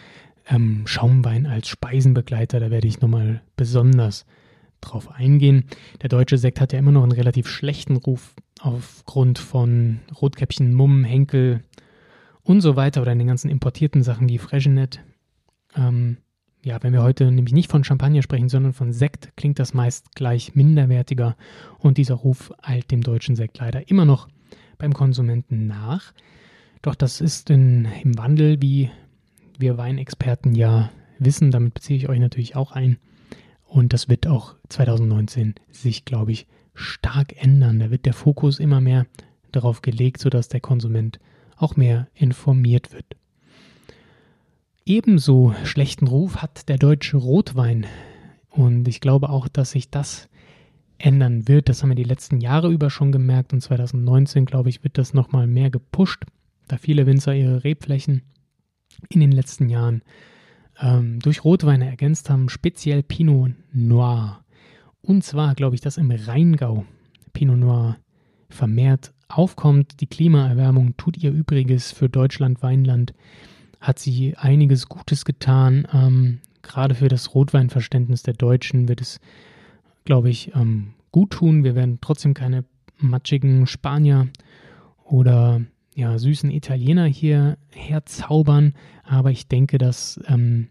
ähm, 0.49 0.83
Schaumwein 0.85 1.45
als 1.45 1.67
Speisenbegleiter. 1.67 2.59
Da 2.59 2.71
werde 2.71 2.87
ich 2.87 3.01
nochmal 3.01 3.41
besonders 3.55 4.25
drauf 4.81 5.11
eingehen. 5.11 5.65
Der 6.01 6.09
deutsche 6.09 6.37
Sekt 6.37 6.61
hat 6.61 6.73
ja 6.73 6.79
immer 6.79 6.91
noch 6.91 7.03
einen 7.03 7.11
relativ 7.11 7.47
schlechten 7.47 7.97
Ruf 7.97 8.35
aufgrund 8.59 9.39
von 9.39 9.99
Rotkäppchen, 10.21 10.73
Mumm, 10.73 11.03
Henkel 11.03 11.63
und 12.43 12.61
so 12.61 12.75
weiter 12.75 13.01
oder 13.01 13.13
den 13.13 13.27
ganzen 13.27 13.49
importierten 13.49 14.03
Sachen 14.03 14.29
wie 14.29 14.37
Freshenet. 14.37 15.01
Ähm, 15.77 16.17
ja, 16.63 16.81
wenn 16.81 16.93
wir 16.93 17.03
heute 17.03 17.31
nämlich 17.31 17.53
nicht 17.53 17.71
von 17.71 17.83
Champagner 17.83 18.21
sprechen, 18.21 18.49
sondern 18.49 18.73
von 18.73 18.91
Sekt, 18.91 19.31
klingt 19.37 19.59
das 19.59 19.73
meist 19.73 20.15
gleich 20.15 20.55
minderwertiger 20.55 21.37
und 21.77 21.97
dieser 21.97 22.15
Ruf 22.15 22.51
eilt 22.61 22.91
dem 22.91 23.01
deutschen 23.01 23.35
Sekt 23.35 23.59
leider 23.59 23.89
immer 23.89 24.05
noch 24.05 24.27
beim 24.77 24.93
Konsumenten 24.93 25.67
nach. 25.67 26.13
Doch 26.81 26.95
das 26.95 27.21
ist 27.21 27.49
in, 27.49 27.87
im 28.03 28.17
Wandel, 28.17 28.61
wie 28.61 28.89
wir 29.57 29.77
Weinexperten 29.77 30.55
ja 30.55 30.91
wissen, 31.19 31.51
damit 31.51 31.75
beziehe 31.75 31.97
ich 31.97 32.09
euch 32.09 32.19
natürlich 32.19 32.55
auch 32.55 32.71
ein. 32.71 32.97
Und 33.65 33.93
das 33.93 34.07
wird 34.07 34.27
auch 34.27 34.55
2019 34.69 35.55
sich, 35.69 36.05
glaube 36.05 36.31
ich, 36.31 36.47
stark 36.73 37.41
ändern. 37.41 37.79
Da 37.79 37.91
wird 37.91 38.05
der 38.05 38.13
Fokus 38.13 38.59
immer 38.59 38.81
mehr 38.81 39.05
darauf 39.51 39.81
gelegt, 39.81 40.21
sodass 40.21 40.47
der 40.47 40.61
Konsument 40.61 41.19
auch 41.55 41.75
mehr 41.75 42.07
informiert 42.13 42.93
wird. 42.93 43.15
Ebenso 44.87 45.53
schlechten 45.65 46.07
Ruf 46.07 46.37
hat 46.37 46.69
der 46.69 46.77
deutsche 46.77 47.17
Rotwein. 47.17 47.85
Und 48.49 48.87
ich 48.87 49.01
glaube 49.01 49.29
auch, 49.29 49.49
dass 49.49 49.71
sich 49.71 49.91
das 49.91 50.29
ändern 50.97 51.49
wird. 51.49 51.67
Das 51.67 51.83
haben 51.83 51.89
wir 51.89 51.95
die 51.95 52.05
letzten 52.05 52.39
Jahre 52.39 52.71
über 52.71 52.89
schon 52.89 53.11
gemerkt 53.11 53.51
und 53.51 53.59
2019, 53.59 54.45
glaube 54.45 54.69
ich, 54.69 54.85
wird 54.85 54.97
das 54.97 55.13
nochmal 55.13 55.45
mehr 55.45 55.69
gepusht, 55.69 56.23
da 56.69 56.77
viele 56.77 57.05
Winzer 57.05 57.35
ihre 57.35 57.65
Rebflächen 57.65 58.21
in 59.09 59.19
den 59.19 59.33
letzten 59.33 59.67
Jahren 59.67 60.03
ähm, 60.79 61.19
durch 61.19 61.43
Rotweine 61.43 61.89
ergänzt 61.89 62.29
haben, 62.29 62.47
speziell 62.47 63.03
Pinot 63.03 63.51
Noir. 63.73 64.39
Und 65.01 65.21
zwar 65.25 65.53
glaube 65.53 65.75
ich, 65.75 65.81
dass 65.81 65.97
im 65.97 66.11
Rheingau 66.11 66.85
Pinot 67.33 67.57
Noir 67.57 67.97
vermehrt 68.49 69.13
aufkommt. 69.27 69.99
Die 69.99 70.07
Klimaerwärmung 70.07 70.95
tut 70.95 71.17
ihr 71.17 71.31
Übriges 71.31 71.91
für 71.91 72.07
Deutschland, 72.07 72.61
Weinland, 72.61 73.13
hat 73.79 73.99
sie 73.99 74.35
einiges 74.37 74.87
Gutes 74.87 75.25
getan. 75.25 75.87
Ähm, 75.93 76.39
gerade 76.61 76.95
für 76.95 77.07
das 77.07 77.33
Rotweinverständnis 77.33 78.23
der 78.23 78.33
Deutschen 78.33 78.87
wird 78.87 79.01
es, 79.01 79.19
glaube 80.05 80.29
ich, 80.29 80.53
ähm, 80.55 80.93
gut 81.11 81.31
tun. 81.31 81.63
Wir 81.63 81.75
werden 81.75 81.99
trotzdem 82.01 82.33
keine 82.33 82.65
matschigen 82.97 83.67
Spanier 83.67 84.27
oder 85.03 85.61
ja, 85.95 86.17
süßen 86.17 86.51
Italiener 86.51 87.05
hier 87.05 87.57
herzaubern, 87.71 88.73
aber 89.03 89.31
ich 89.31 89.47
denke, 89.47 89.77
dass 89.77 90.19
ähm, 90.27 90.69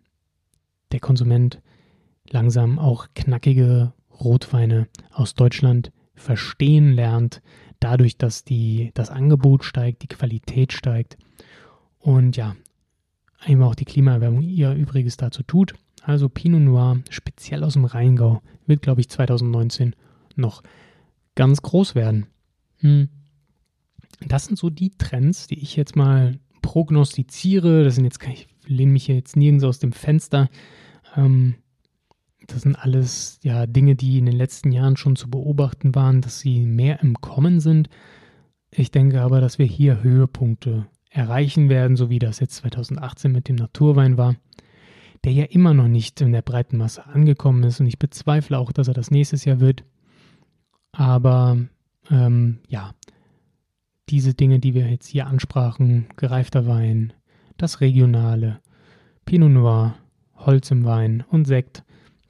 der 0.93 1.01
Konsument 1.01 1.61
langsam 2.31 2.79
auch 2.79 3.09
knackige 3.15 3.93
Rotweine 4.21 4.89
aus 5.13 5.35
Deutschland 5.35 5.93
verstehen 6.15 6.93
lernt, 6.93 7.43
dadurch, 7.81 8.17
dass 8.17 8.45
die, 8.45 8.91
das 8.95 9.11
Angebot 9.11 9.65
steigt, 9.65 10.03
die 10.03 10.09
Qualität 10.09 10.73
steigt 10.73 11.17
und 11.99 12.37
ja, 12.37 12.57
eben 13.47 13.63
auch 13.63 13.75
die 13.75 13.85
Klimaerwärmung 13.85 14.43
ihr 14.43 14.73
Übriges 14.73 15.17
dazu 15.17 15.43
tut. 15.43 15.75
Also 16.03 16.29
Pinot 16.29 16.61
Noir, 16.61 17.01
speziell 17.11 17.65
aus 17.65 17.75
dem 17.75 17.85
Rheingau, 17.85 18.41
wird, 18.67 18.83
glaube 18.83 19.01
ich, 19.01 19.09
2019 19.09 19.95
noch 20.37 20.63
ganz 21.35 21.63
groß 21.63 21.95
werden. 21.95 22.27
Hm. 22.79 23.09
Das 24.27 24.47
sind 24.47 24.59
so 24.59 24.71
die 24.71 24.91
Trends, 24.91 25.47
die 25.47 25.59
ich 25.59 25.77
jetzt 25.77 25.97
mal 25.97 26.39
prognostiziere. 26.63 27.85
Das 27.85 27.97
sind 27.97 28.05
jetzt, 28.05 28.21
ich 28.27 28.49
lehne 28.67 28.93
mich 28.93 29.09
jetzt 29.09 29.37
nirgends 29.37 29.65
aus 29.65 29.79
dem 29.79 29.93
Fenster. 29.93 30.49
Ähm, 31.17 31.57
das 32.47 32.63
sind 32.63 32.77
alles 32.77 33.41
ja 33.43 33.67
Dinge, 33.67 33.97
die 33.97 34.19
in 34.19 34.27
den 34.27 34.37
letzten 34.37 34.73
Jahren 34.73 34.97
schon 34.97 35.17
zu 35.17 35.29
beobachten 35.29 35.95
waren, 35.95 36.21
dass 36.21 36.41
sie 36.41 36.61
mehr 36.61 37.03
im 37.03 37.21
Kommen 37.21 37.61
sind. 37.61 37.89
Ich 38.71 38.91
denke 38.91 39.23
aber, 39.23 39.41
dass 39.41 39.59
wir 39.59 39.67
hier 39.67 40.03
Höhepunkte 40.03 40.87
erreichen 41.17 41.69
werden, 41.69 41.97
so 41.97 42.11
wie 42.11 42.19
das 42.19 42.41
jetzt 42.41 42.57
2018 42.57 43.33
mit 43.33 43.49
dem 43.49 43.57
Naturwein 43.57 44.19
war, 44.19 44.37
der 45.25 45.33
ja 45.33 45.45
immer 45.45 45.75
noch 45.75 45.89
nicht 45.89 46.21
in 46.21 46.33
der 46.33 46.43
breiten 46.43 46.77
Masse 46.77 47.07
angekommen 47.07 47.63
ist 47.65 47.81
und 47.81 47.87
ich 47.87 47.99
bezweifle 47.99 48.59
auch, 48.59 48.73
dass 48.73 48.89
er 48.89 48.95
das 48.95 49.11
nächstes 49.11 49.45
Jahr 49.45 49.61
wird. 49.61 49.85
Aber 50.93 51.59
ähm, 52.11 52.59
ja, 52.69 52.95
diese 54.09 54.35
Dinge, 54.35 54.61
die 54.61 54.75
wir 54.75 54.89
jetzt 54.89 55.09
hier 55.09 55.27
ansprachen, 55.27 56.07
gereifter 56.17 56.67
Wein, 56.67 57.13
das 57.57 57.81
Regionale, 57.81 58.61
Pinot 59.25 59.51
Noir, 59.51 59.95
Holz 60.37 60.71
im 60.71 60.85
Wein 60.85 61.25
und 61.31 61.47
Sekt, 61.47 61.83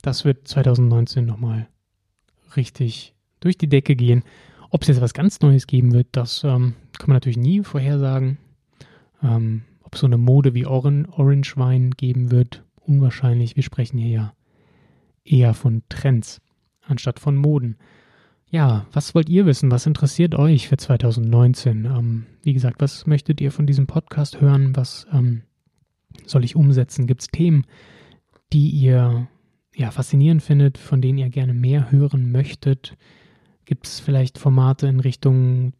das 0.02 0.24
wird 0.24 0.48
2019 0.48 1.26
nochmal 1.26 1.68
richtig 2.56 3.14
durch 3.40 3.58
die 3.58 3.68
Decke 3.68 3.96
gehen. 3.96 4.22
Ob 4.70 4.82
es 4.82 4.88
jetzt 4.88 5.00
was 5.00 5.14
ganz 5.14 5.40
Neues 5.40 5.66
geben 5.66 5.92
wird, 5.92 6.08
das 6.12 6.44
ähm, 6.44 6.74
kann 6.98 7.08
man 7.08 7.16
natürlich 7.16 7.36
nie 7.36 7.62
vorhersagen. 7.62 8.38
Ähm, 9.22 9.62
ob 9.82 9.96
so 9.96 10.06
eine 10.06 10.18
Mode 10.18 10.54
wie 10.54 10.66
Oran 10.66 11.06
Orange 11.06 11.56
Wein 11.56 11.92
geben 11.92 12.30
wird, 12.30 12.64
unwahrscheinlich. 12.80 13.56
Wir 13.56 13.62
sprechen 13.62 13.98
hier 13.98 14.10
ja 14.10 14.34
eher 15.24 15.54
von 15.54 15.82
Trends 15.88 16.40
anstatt 16.82 17.20
von 17.20 17.36
Moden. 17.36 17.76
Ja, 18.48 18.86
was 18.92 19.14
wollt 19.14 19.28
ihr 19.28 19.44
wissen? 19.44 19.70
Was 19.70 19.86
interessiert 19.86 20.34
euch 20.34 20.68
für 20.68 20.76
2019? 20.76 21.84
Ähm, 21.84 22.26
wie 22.42 22.52
gesagt, 22.52 22.80
was 22.80 23.06
möchtet 23.06 23.40
ihr 23.40 23.50
von 23.50 23.66
diesem 23.66 23.86
Podcast 23.86 24.40
hören? 24.40 24.76
Was 24.76 25.06
ähm, 25.12 25.42
soll 26.24 26.44
ich 26.44 26.54
umsetzen? 26.54 27.06
Gibt 27.06 27.22
es 27.22 27.28
Themen, 27.28 27.66
die 28.52 28.70
ihr 28.70 29.28
ja, 29.74 29.90
faszinierend 29.90 30.42
findet, 30.42 30.78
von 30.78 31.00
denen 31.00 31.18
ihr 31.18 31.28
gerne 31.28 31.54
mehr 31.54 31.90
hören 31.90 32.30
möchtet? 32.30 32.96
Gibt 33.64 33.86
es 33.86 33.98
vielleicht 33.98 34.38
Formate 34.38 34.86
in 34.86 35.00
Richtung 35.00 35.72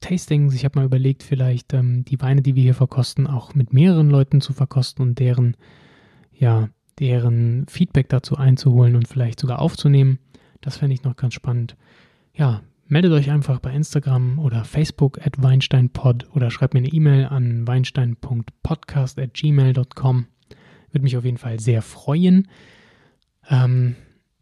Tastings? 0.00 0.54
Ich 0.54 0.64
habe 0.64 0.78
mal 0.78 0.84
überlegt, 0.84 1.22
vielleicht 1.22 1.72
ähm, 1.74 2.04
die 2.04 2.20
Weine, 2.20 2.42
die 2.42 2.54
wir 2.54 2.62
hier 2.62 2.74
verkosten, 2.74 3.26
auch 3.26 3.54
mit 3.54 3.72
mehreren 3.72 4.10
Leuten 4.10 4.40
zu 4.40 4.52
verkosten 4.52 5.02
und 5.02 5.18
deren, 5.18 5.56
ja, 6.32 6.68
deren 6.98 7.66
Feedback 7.68 8.08
dazu 8.08 8.36
einzuholen 8.36 8.96
und 8.96 9.08
vielleicht 9.08 9.40
sogar 9.40 9.60
aufzunehmen. 9.60 10.18
Das 10.60 10.78
fände 10.78 10.94
ich 10.94 11.04
noch 11.04 11.16
ganz 11.16 11.34
spannend. 11.34 11.76
Ja, 12.34 12.62
meldet 12.86 13.12
euch 13.12 13.30
einfach 13.30 13.60
bei 13.60 13.72
Instagram 13.72 14.38
oder 14.38 14.64
Facebook 14.64 15.24
at 15.24 15.42
weinsteinpod 15.42 16.28
oder 16.34 16.50
schreibt 16.50 16.74
mir 16.74 16.80
eine 16.80 16.92
E-Mail 16.92 17.26
an 17.26 17.66
weinstein.podcast 17.66 19.18
at 19.18 19.34
gmail.com. 19.34 20.26
Würde 20.92 21.02
mich 21.02 21.16
auf 21.16 21.24
jeden 21.24 21.38
Fall 21.38 21.60
sehr 21.60 21.82
freuen. 21.82 22.48
Ähm, 23.48 23.96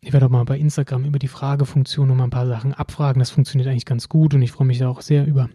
ich 0.05 0.13
werde 0.13 0.27
auch 0.27 0.31
mal 0.31 0.45
bei 0.45 0.59
Instagram 0.59 1.07
über 1.07 1.19
die 1.19 1.29
Fragefunktion 1.29 2.09
noch 2.09 2.15
mal 2.15 2.25
ein 2.25 2.31
paar 2.31 2.47
Sachen 2.47 2.75
abfragen. 2.75 3.21
Das 3.21 3.31
funktioniert 3.31 3.71
eigentlich 3.71 3.87
ganz 3.87 4.11
gut 4.11 4.35
und 4.35 4.43
ich 4.43 4.53
freue 4.53 4.67
mich 4.67 4.85
auch 4.85 5.01
sehr 5.01 5.27
über 5.27 5.49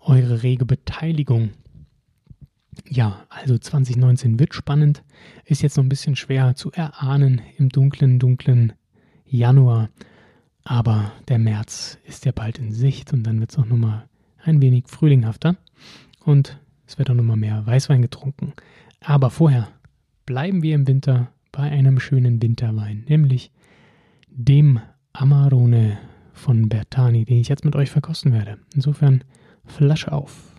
eure 0.00 0.42
rege 0.42 0.64
Beteiligung. 0.64 1.50
Ja, 2.88 3.26
also 3.28 3.58
2019 3.58 4.38
wird 4.38 4.54
spannend. 4.54 5.02
Ist 5.44 5.60
jetzt 5.60 5.76
noch 5.76 5.84
ein 5.84 5.90
bisschen 5.90 6.16
schwer 6.16 6.54
zu 6.54 6.72
erahnen 6.72 7.42
im 7.58 7.68
dunklen, 7.68 8.18
dunklen 8.18 8.72
Januar. 9.26 9.90
Aber 10.64 11.12
der 11.28 11.38
März 11.38 11.98
ist 12.04 12.24
ja 12.24 12.32
bald 12.32 12.58
in 12.58 12.72
Sicht 12.72 13.12
und 13.12 13.24
dann 13.24 13.40
wird 13.40 13.50
es 13.50 13.58
auch 13.58 13.66
nochmal 13.66 14.08
ein 14.42 14.62
wenig 14.62 14.84
frühlinghafter. 14.88 15.56
Und 16.24 16.58
es 16.86 16.98
wird 16.98 17.10
auch 17.10 17.14
nochmal 17.14 17.36
mehr 17.36 17.66
Weißwein 17.66 18.00
getrunken. 18.00 18.54
Aber 19.00 19.28
vorher 19.28 19.68
bleiben 20.24 20.62
wir 20.62 20.74
im 20.74 20.86
Winter 20.86 21.30
bei 21.52 21.70
einem 21.70 22.00
schönen 22.00 22.40
Winterwein, 22.40 23.04
nämlich 23.08 23.50
dem 24.36 24.80
Amarone 25.12 25.98
von 26.34 26.68
Bertani, 26.68 27.24
den 27.24 27.38
ich 27.38 27.48
jetzt 27.48 27.64
mit 27.64 27.74
euch 27.74 27.90
verkosten 27.90 28.32
werde. 28.32 28.58
Insofern 28.74 29.24
Flasche 29.64 30.12
auf. 30.12 30.54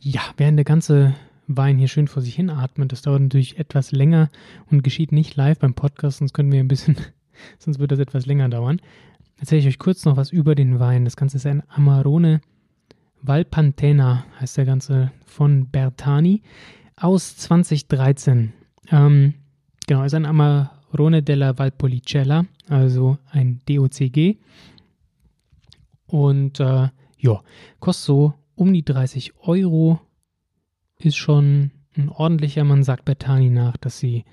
Ja, 0.00 0.20
während 0.36 0.58
der 0.58 0.64
ganze 0.64 1.14
Wein 1.46 1.78
hier 1.78 1.88
schön 1.88 2.08
vor 2.08 2.22
sich 2.22 2.34
hin 2.34 2.50
atmet, 2.50 2.92
das 2.92 3.02
dauert 3.02 3.22
natürlich 3.22 3.58
etwas 3.58 3.92
länger 3.92 4.30
und 4.70 4.82
geschieht 4.82 5.12
nicht 5.12 5.36
live 5.36 5.58
beim 5.60 5.74
Podcast, 5.74 6.18
sonst 6.18 6.34
können 6.34 6.52
wir 6.52 6.60
ein 6.60 6.68
bisschen, 6.68 6.96
sonst 7.58 7.78
wird 7.78 7.92
das 7.92 8.00
etwas 8.00 8.26
länger 8.26 8.48
dauern. 8.48 8.80
Erzähle 9.38 9.60
ich 9.60 9.68
euch 9.68 9.78
kurz 9.78 10.04
noch 10.04 10.16
was 10.16 10.30
über 10.30 10.54
den 10.54 10.80
Wein. 10.80 11.04
Das 11.04 11.16
Ganze 11.16 11.36
ist 11.36 11.46
ein 11.46 11.62
Amarone 11.68 12.40
Valpantena 13.26 14.26
heißt 14.38 14.58
der 14.58 14.66
Ganze 14.66 15.10
von 15.24 15.68
Bertani 15.68 16.42
aus 16.96 17.36
2013. 17.36 18.52
Ähm, 18.90 19.34
genau, 19.86 20.04
ist 20.04 20.14
ein 20.14 20.26
Amarone 20.26 21.22
della 21.22 21.58
Valpolicella, 21.58 22.46
also 22.68 23.18
ein 23.30 23.60
DOCG. 23.68 24.38
Und 26.06 26.60
äh, 26.60 26.88
ja, 27.18 27.42
kostet 27.80 28.06
so 28.06 28.34
um 28.54 28.72
die 28.72 28.84
30 28.84 29.34
Euro. 29.40 30.00
Ist 30.98 31.16
schon 31.16 31.72
ein 31.96 32.08
ordentlicher, 32.08 32.64
man 32.64 32.82
sagt 32.82 33.04
Bertani 33.04 33.50
nach, 33.50 33.76
dass 33.76 33.98
sie 33.98 34.24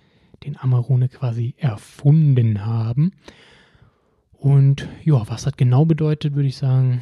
den 0.43 0.57
Amarone 0.57 1.09
quasi 1.09 1.55
erfunden 1.57 2.65
haben. 2.65 3.11
Und 4.31 4.87
ja, 5.03 5.27
was 5.27 5.43
das 5.43 5.55
genau 5.55 5.85
bedeutet, 5.85 6.33
würde 6.33 6.47
ich 6.47 6.57
sagen, 6.57 7.01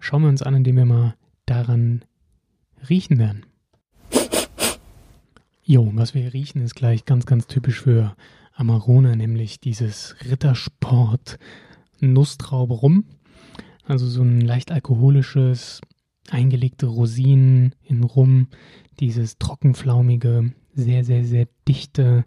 schauen 0.00 0.22
wir 0.22 0.28
uns 0.28 0.42
an, 0.42 0.56
indem 0.56 0.76
wir 0.76 0.84
mal 0.84 1.14
daran 1.46 2.04
riechen 2.88 3.18
werden. 3.18 3.46
Jo, 5.66 5.90
was 5.94 6.14
wir 6.14 6.34
riechen, 6.34 6.60
ist 6.60 6.74
gleich 6.74 7.06
ganz, 7.06 7.24
ganz 7.24 7.46
typisch 7.46 7.80
für 7.80 8.14
Amarone, 8.54 9.16
nämlich 9.16 9.60
dieses 9.60 10.14
Rittersport 10.22 11.38
Nusstraube 12.00 12.74
rum. 12.74 13.04
Also 13.86 14.06
so 14.06 14.20
ein 14.20 14.42
leicht 14.42 14.70
alkoholisches, 14.70 15.80
eingelegte 16.28 16.84
Rosinen 16.84 17.74
in 17.82 18.04
Rum, 18.04 18.48
dieses 19.00 19.38
trockenflaumige, 19.38 20.52
sehr, 20.74 21.02
sehr, 21.02 21.24
sehr 21.24 21.48
dichte, 21.66 22.26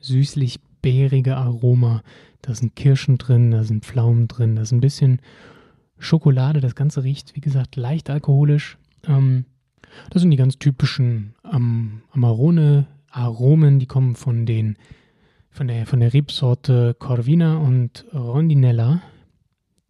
süßlich-beerige 0.00 1.36
Aroma. 1.36 2.04
Da 2.40 2.54
sind 2.54 2.76
Kirschen 2.76 3.18
drin, 3.18 3.50
da 3.50 3.64
sind 3.64 3.84
Pflaumen 3.84 4.28
drin, 4.28 4.54
da 4.54 4.62
ist 4.62 4.70
ein 4.70 4.80
bisschen 4.80 5.20
Schokolade. 5.98 6.60
Das 6.60 6.76
Ganze 6.76 7.02
riecht, 7.02 7.34
wie 7.34 7.40
gesagt, 7.40 7.74
leicht 7.74 8.10
alkoholisch. 8.10 8.78
Ähm, 9.08 9.44
das 10.10 10.22
sind 10.22 10.30
die 10.30 10.36
ganz 10.36 10.58
typischen 10.58 11.34
ähm, 11.52 12.02
Amarone-Aromen, 12.12 13.78
die 13.78 13.86
kommen 13.86 14.14
von 14.14 14.46
den 14.46 14.76
von 15.50 15.68
der, 15.68 15.86
von 15.86 16.00
der 16.00 16.12
Rebsorte 16.12 16.96
Corvina 16.98 17.58
und 17.58 18.04
Rondinella, 18.12 19.02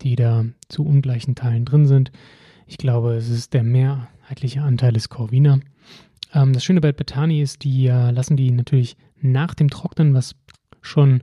die 0.02 0.14
da 0.14 0.44
zu 0.68 0.84
ungleichen 0.84 1.34
Teilen 1.34 1.64
drin 1.64 1.86
sind. 1.86 2.12
Ich 2.66 2.76
glaube, 2.76 3.14
es 3.14 3.30
ist 3.30 3.54
der 3.54 3.62
mehrheitliche 3.62 4.60
Anteil 4.60 4.94
ist 4.94 5.08
Corvina. 5.08 5.60
Ähm, 6.34 6.52
das 6.52 6.64
Schöne 6.64 6.82
bei 6.82 6.92
Betani 6.92 7.40
ist, 7.40 7.64
die 7.64 7.86
äh, 7.86 8.10
lassen 8.10 8.36
die 8.36 8.50
natürlich 8.50 8.96
nach 9.20 9.54
dem 9.54 9.70
Trocknen, 9.70 10.12
was 10.12 10.34
schon 10.82 11.22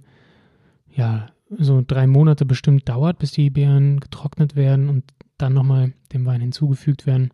ja 0.89 1.27
so 1.57 1.83
drei 1.85 2.07
Monate 2.07 2.45
bestimmt 2.45 2.89
dauert, 2.89 3.19
bis 3.19 3.31
die 3.31 3.49
Beeren 3.49 3.99
getrocknet 3.99 4.55
werden 4.55 4.89
und 4.89 5.03
dann 5.37 5.53
nochmal 5.53 5.93
dem 6.13 6.25
Wein 6.25 6.41
hinzugefügt 6.41 7.05
werden. 7.05 7.31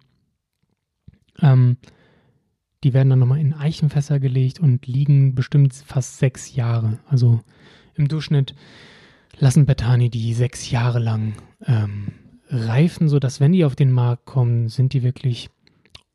Ähm, 1.41 1.78
die 2.84 2.93
werden 2.93 3.10
dann 3.10 3.19
nochmal 3.19 3.39
in 3.39 3.54
Eichenfässer 3.54 4.19
gelegt 4.19 4.60
und 4.60 4.86
liegen 4.86 5.36
bestimmt 5.36 5.73
fast 5.73 6.19
sechs 6.19 6.56
Jahre. 6.56 7.00
Also 7.08 7.41
im 7.95 8.08
Durchschnitt 8.08 8.56
lassen 9.39 9.65
Betani 9.65 10.10
die 10.10 10.34
sechs 10.34 10.69
Jahre 10.69 11.00
lang 11.00 11.34
ähm, 11.65 12.13
reifen, 12.50 13.10
sodass 13.10 13.39
wenn 13.39 13.52
die 13.52 13.65
auf 13.65 13.76
den 13.76 13.91
Markt 13.91 14.26
kommen, 14.26 14.69
sind 14.69 14.93
die 14.93 15.04
wirklich 15.04 15.50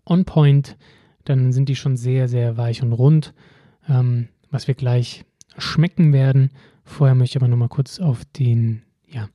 on 0.06 0.24
point. 0.24 0.76
Dann 1.24 1.52
sind 1.52 1.68
die 1.68 1.76
schon 1.76 1.96
sehr, 1.96 2.28
sehr 2.28 2.56
weich 2.56 2.82
und 2.82 2.92
rund, 2.92 3.35
ähm, 3.88 4.28
was 4.50 4.66
wir 4.66 4.74
gleich 4.74 5.24
schmecken 5.58 6.12
werden. 6.12 6.50
Vorher 6.85 7.14
möchte 7.14 7.37
ich 7.37 7.42
aber 7.42 7.48
nochmal 7.48 7.68
kurz 7.68 8.00
auf 8.00 8.24
den, 8.24 8.82
ja, 9.08 9.28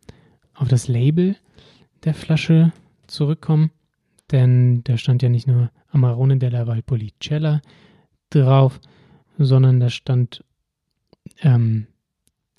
auf 0.53 0.67
das 0.67 0.87
Label 0.87 1.35
der 2.03 2.13
Flasche 2.13 2.73
zurückkommen, 3.07 3.71
denn 4.31 4.83
da 4.83 4.97
stand 4.97 5.21
ja 5.21 5.29
nicht 5.29 5.47
nur 5.47 5.71
Amarone 5.89 6.37
della 6.37 6.67
Valpolicella 6.67 7.61
drauf, 8.29 8.79
sondern 9.37 9.79
da 9.79 9.89
stand 9.89 10.43
ähm, 11.41 11.87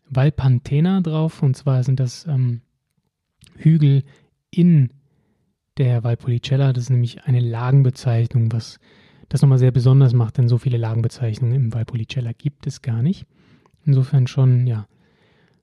Valpantena 0.09 1.01
drauf, 1.01 1.43
und 1.43 1.57
zwar 1.57 1.83
sind 1.83 2.01
das 2.01 2.27
ähm, 2.27 2.63
Hügel 3.57 4.05
in 4.51 4.91
der 5.77 6.05
Valpolicella. 6.05 6.73
Das 6.73 6.85
ist 6.85 6.91
nämlich 6.91 7.25
eine 7.25 7.41
Lagenbezeichnung, 7.41 8.53
was 8.53 8.79
das 9.29 9.43
nochmal 9.43 9.59
sehr 9.59 9.73
besonders 9.73 10.15
macht, 10.15 10.39
denn 10.39 10.49
so 10.49 10.59
viele 10.59 10.79
Lagenbezeichnungen 10.79 11.55
im 11.55 11.75
Valpolicella 11.75 12.33
gibt 12.33 12.67
es 12.67 12.81
gar 12.83 13.03
nicht. 13.03 13.27
Insofern 13.85 14.27
schon, 14.27 14.67
ja, 14.67 14.87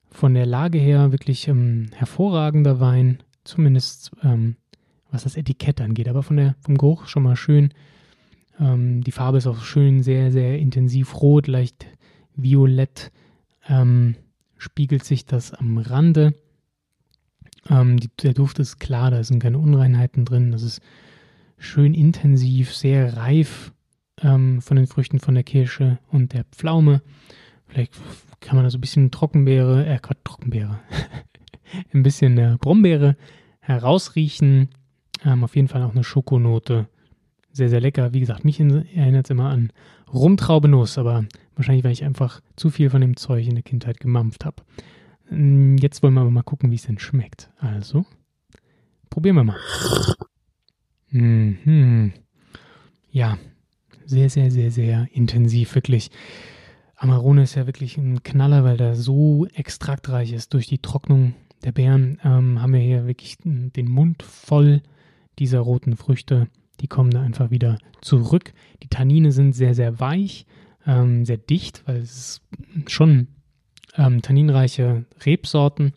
von 0.08 0.34
der 0.34 0.46
Lage 0.46 0.78
her 0.78 1.12
wirklich 1.12 1.48
ähm, 1.48 1.90
hervorragender 1.94 2.80
Wein, 2.80 3.22
zumindest 3.44 4.12
ähm, 4.22 4.56
was 5.10 5.24
das 5.24 5.36
Etikett 5.36 5.80
angeht, 5.80 6.08
aber 6.08 6.22
von 6.22 6.36
der, 6.36 6.56
vom 6.60 6.76
Geruch 6.76 7.06
schon 7.06 7.22
mal 7.22 7.36
schön. 7.36 7.72
Ähm, 8.58 9.02
die 9.02 9.12
Farbe 9.12 9.38
ist 9.38 9.46
auch 9.46 9.62
schön, 9.62 10.02
sehr, 10.02 10.32
sehr 10.32 10.58
intensiv 10.58 11.20
rot, 11.20 11.46
leicht 11.46 11.86
violett. 12.34 13.12
Ähm, 13.68 14.16
spiegelt 14.58 15.04
sich 15.04 15.26
das 15.26 15.52
am 15.52 15.78
Rande. 15.78 16.34
Ähm, 17.68 17.98
die, 17.98 18.08
der 18.22 18.34
Duft 18.34 18.58
ist 18.58 18.78
klar, 18.78 19.10
da 19.10 19.22
sind 19.22 19.42
keine 19.42 19.58
Unreinheiten 19.58 20.24
drin. 20.24 20.52
Das 20.52 20.62
ist 20.62 20.80
schön 21.58 21.94
intensiv, 21.94 22.74
sehr 22.74 23.16
reif 23.16 23.72
ähm, 24.22 24.62
von 24.62 24.76
den 24.76 24.86
Früchten 24.86 25.18
von 25.18 25.34
der 25.34 25.44
Kirsche 25.44 25.98
und 26.10 26.32
der 26.32 26.44
Pflaume. 26.44 27.02
Vielleicht 27.66 27.94
kann 28.40 28.56
man 28.56 28.64
da 28.64 28.70
so 28.70 28.78
ein 28.78 28.82
bisschen 28.82 29.10
Trockenbeere, 29.10 29.86
äh, 29.86 29.98
Gott, 30.00 30.18
Trockenbeere, 30.24 30.78
ein 31.92 32.02
bisschen 32.02 32.38
äh, 32.38 32.56
Brombeere 32.60 33.16
herausriechen. 33.60 34.68
Ähm, 35.24 35.44
auf 35.44 35.56
jeden 35.56 35.68
Fall 35.68 35.82
auch 35.82 35.92
eine 35.92 36.04
Schokonote. 36.04 36.88
Sehr, 37.52 37.68
sehr 37.68 37.80
lecker. 37.80 38.12
Wie 38.12 38.20
gesagt, 38.20 38.44
mich 38.44 38.60
erinnert 38.60 39.26
es 39.26 39.30
immer 39.30 39.48
an 39.48 39.72
Rumtraubenuss, 40.12 40.98
aber 40.98 41.24
wahrscheinlich, 41.54 41.84
weil 41.84 41.92
ich 41.92 42.04
einfach 42.04 42.40
zu 42.54 42.70
viel 42.70 42.90
von 42.90 43.00
dem 43.00 43.16
Zeug 43.16 43.46
in 43.46 43.54
der 43.54 43.64
Kindheit 43.64 43.98
gemampft 43.98 44.44
habe. 44.44 44.62
Hm, 45.28 45.78
jetzt 45.78 46.02
wollen 46.02 46.14
wir 46.14 46.20
aber 46.20 46.30
mal 46.30 46.42
gucken, 46.42 46.70
wie 46.70 46.76
es 46.76 46.86
denn 46.86 46.98
schmeckt. 46.98 47.50
Also, 47.58 48.04
probieren 49.10 49.36
wir 49.36 49.44
mal. 49.44 49.58
Mhm. 51.10 52.12
Ja, 53.10 53.38
sehr, 54.04 54.28
sehr, 54.28 54.50
sehr, 54.50 54.70
sehr 54.70 55.08
intensiv, 55.12 55.74
wirklich. 55.74 56.10
Amarone 56.96 57.42
ist 57.42 57.54
ja 57.54 57.66
wirklich 57.66 57.96
ein 57.96 58.22
Knaller, 58.22 58.64
weil 58.64 58.76
der 58.76 58.94
so 58.94 59.46
extraktreich 59.54 60.32
ist. 60.32 60.54
Durch 60.54 60.66
die 60.66 60.78
Trocknung 60.78 61.34
der 61.64 61.72
Beeren 61.72 62.18
ähm, 62.24 62.60
haben 62.60 62.72
wir 62.72 62.80
hier 62.80 63.06
wirklich 63.06 63.38
den 63.42 63.88
Mund 63.88 64.22
voll 64.22 64.82
dieser 65.38 65.60
roten 65.60 65.96
Früchte. 65.96 66.48
Die 66.80 66.88
kommen 66.88 67.10
da 67.10 67.22
einfach 67.22 67.50
wieder 67.50 67.78
zurück. 68.00 68.52
Die 68.82 68.88
Tannine 68.88 69.32
sind 69.32 69.54
sehr, 69.54 69.74
sehr 69.74 69.98
weich, 70.00 70.46
ähm, 70.86 71.24
sehr 71.24 71.38
dicht, 71.38 71.82
weil 71.86 71.96
es 71.96 72.42
ist 72.76 72.90
schon 72.90 73.28
ähm, 73.96 74.22
tanninreiche 74.22 75.04
Rebsorten, 75.24 75.94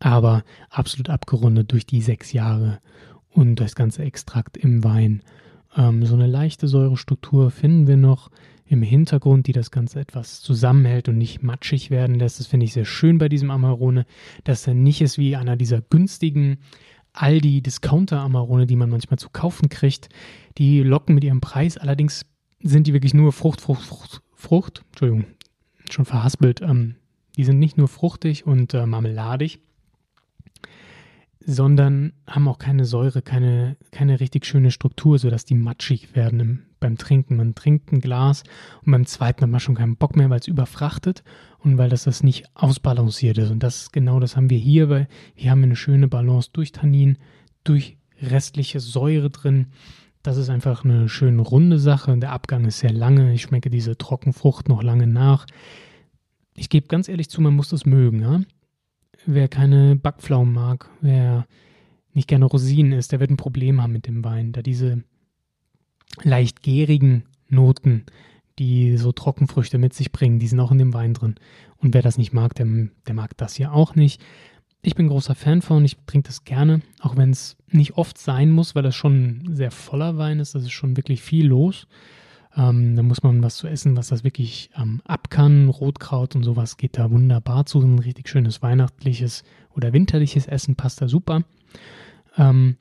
aber 0.00 0.44
absolut 0.70 1.10
abgerundet 1.10 1.72
durch 1.72 1.86
die 1.86 2.00
sechs 2.00 2.32
Jahre 2.32 2.80
und 3.30 3.56
das 3.60 3.74
ganze 3.74 4.02
Extrakt 4.02 4.56
im 4.56 4.82
Wein. 4.82 5.22
Ähm, 5.76 6.04
so 6.04 6.14
eine 6.14 6.26
leichte 6.26 6.68
Säurestruktur 6.68 7.50
finden 7.50 7.86
wir 7.86 7.96
noch 7.96 8.30
im 8.68 8.82
Hintergrund, 8.82 9.46
die 9.46 9.52
das 9.52 9.70
Ganze 9.70 10.00
etwas 10.00 10.40
zusammenhält 10.40 11.08
und 11.08 11.18
nicht 11.18 11.42
matschig 11.42 11.90
werden 11.90 12.16
lässt. 12.16 12.40
Das 12.40 12.48
finde 12.48 12.64
ich 12.64 12.72
sehr 12.72 12.84
schön 12.84 13.18
bei 13.18 13.28
diesem 13.28 13.50
Amarone, 13.50 14.06
dass 14.42 14.66
er 14.66 14.74
nicht 14.74 15.00
ist 15.02 15.18
wie 15.18 15.36
einer 15.36 15.56
dieser 15.56 15.80
günstigen 15.82 16.58
Aldi 17.16 17.62
Discounter 17.62 18.20
Amarone, 18.20 18.66
die 18.66 18.76
man 18.76 18.90
manchmal 18.90 19.18
zu 19.18 19.30
kaufen 19.30 19.68
kriegt. 19.68 20.08
Die 20.58 20.82
locken 20.82 21.14
mit 21.14 21.24
ihrem 21.24 21.40
Preis, 21.40 21.76
allerdings 21.76 22.26
sind 22.62 22.86
die 22.86 22.92
wirklich 22.92 23.14
nur 23.14 23.32
Frucht, 23.32 23.60
Frucht, 23.60 23.82
Frucht, 23.82 24.22
Frucht, 24.34 24.84
Entschuldigung, 24.88 25.26
schon 25.90 26.04
verhaspelt. 26.04 26.60
Ähm, 26.60 26.96
die 27.36 27.44
sind 27.44 27.58
nicht 27.58 27.76
nur 27.76 27.88
fruchtig 27.88 28.46
und 28.46 28.72
äh, 28.74 28.86
marmeladig, 28.86 29.60
sondern 31.40 32.12
haben 32.26 32.48
auch 32.48 32.58
keine 32.58 32.84
Säure, 32.84 33.22
keine, 33.22 33.76
keine 33.90 34.20
richtig 34.20 34.46
schöne 34.46 34.70
Struktur, 34.70 35.18
sodass 35.18 35.44
die 35.44 35.54
matschig 35.54 36.16
werden 36.16 36.40
im, 36.40 36.62
beim 36.80 36.98
Trinken. 36.98 37.36
Man 37.36 37.54
trinkt 37.54 37.92
ein 37.92 38.00
Glas 38.00 38.42
und 38.84 38.92
beim 38.92 39.06
zweiten 39.06 39.42
hat 39.42 39.50
man 39.50 39.60
schon 39.60 39.74
keinen 39.74 39.96
Bock 39.96 40.16
mehr, 40.16 40.30
weil 40.30 40.40
es 40.40 40.48
überfrachtet 40.48 41.22
und 41.58 41.78
weil 41.78 41.88
das, 41.88 42.04
das 42.04 42.22
nicht 42.22 42.44
ausbalanciert 42.54 43.38
ist. 43.38 43.50
Und 43.50 43.62
das 43.62 43.92
genau 43.92 44.20
das 44.20 44.36
haben 44.36 44.50
wir 44.50 44.58
hier, 44.58 44.88
weil 44.88 45.08
hier 45.34 45.50
haben 45.50 45.60
wir 45.60 45.66
eine 45.66 45.76
schöne 45.76 46.08
Balance 46.08 46.50
durch 46.52 46.72
Tannin, 46.72 47.18
durch 47.64 47.96
restliche 48.20 48.80
Säure 48.80 49.30
drin. 49.30 49.66
Das 50.22 50.36
ist 50.36 50.48
einfach 50.48 50.84
eine 50.84 51.08
schöne 51.08 51.42
runde 51.42 51.78
Sache. 51.78 52.16
Der 52.18 52.32
Abgang 52.32 52.64
ist 52.64 52.80
sehr 52.80 52.92
lange. 52.92 53.32
Ich 53.32 53.42
schmecke 53.42 53.70
diese 53.70 53.96
Trockenfrucht 53.96 54.68
noch 54.68 54.82
lange 54.82 55.06
nach. 55.06 55.46
Ich 56.54 56.68
gebe 56.68 56.88
ganz 56.88 57.08
ehrlich 57.08 57.28
zu, 57.28 57.40
man 57.40 57.54
muss 57.54 57.68
das 57.68 57.86
mögen. 57.86 58.22
Ja? 58.22 58.40
Wer 59.26 59.48
keine 59.48 59.96
Backpflaumen 59.96 60.52
mag, 60.52 60.88
wer 61.00 61.46
nicht 62.14 62.28
gerne 62.28 62.46
Rosinen 62.46 62.92
isst, 62.92 63.12
der 63.12 63.20
wird 63.20 63.30
ein 63.30 63.36
Problem 63.36 63.82
haben 63.82 63.92
mit 63.92 64.06
dem 64.06 64.24
Wein, 64.24 64.52
da 64.52 64.62
diese 64.62 65.04
leicht 66.22 66.62
gärigen 66.62 67.24
Noten, 67.48 68.04
die 68.58 68.96
so 68.96 69.12
Trockenfrüchte 69.12 69.78
mit 69.78 69.94
sich 69.94 70.12
bringen, 70.12 70.38
die 70.38 70.46
sind 70.46 70.60
auch 70.60 70.72
in 70.72 70.78
dem 70.78 70.94
Wein 70.94 71.14
drin. 71.14 71.34
Und 71.78 71.94
wer 71.94 72.02
das 72.02 72.18
nicht 72.18 72.32
mag, 72.32 72.54
der, 72.54 72.66
der 73.06 73.14
mag 73.14 73.36
das 73.36 73.54
hier 73.54 73.72
auch 73.72 73.94
nicht. 73.94 74.22
Ich 74.82 74.94
bin 74.94 75.08
großer 75.08 75.34
Fan 75.34 75.62
von, 75.62 75.84
ich 75.84 75.96
trinke 76.06 76.28
das 76.28 76.44
gerne, 76.44 76.80
auch 77.00 77.16
wenn 77.16 77.30
es 77.30 77.56
nicht 77.70 77.96
oft 77.96 78.18
sein 78.18 78.50
muss, 78.50 78.74
weil 78.74 78.82
das 78.82 78.94
schon 78.94 79.42
ein 79.44 79.54
sehr 79.54 79.70
voller 79.70 80.16
Wein 80.16 80.38
ist. 80.38 80.54
Das 80.54 80.62
ist 80.62 80.72
schon 80.72 80.96
wirklich 80.96 81.22
viel 81.22 81.46
los. 81.46 81.86
Ähm, 82.56 82.96
da 82.96 83.02
muss 83.02 83.22
man 83.22 83.42
was 83.42 83.56
zu 83.56 83.66
essen, 83.66 83.96
was 83.96 84.08
das 84.08 84.24
wirklich 84.24 84.70
ähm, 84.76 85.02
ab 85.04 85.28
kann. 85.28 85.68
Rotkraut 85.68 86.34
und 86.34 86.42
sowas 86.42 86.76
geht 86.76 86.96
da 86.96 87.10
wunderbar 87.10 87.66
zu. 87.66 87.80
Ein 87.80 87.98
richtig 87.98 88.28
schönes 88.28 88.62
weihnachtliches 88.62 89.44
oder 89.74 89.92
winterliches 89.92 90.46
Essen 90.46 90.76
passt 90.76 91.02
da 91.02 91.08
super. 91.08 91.42
Ähm, 92.38 92.76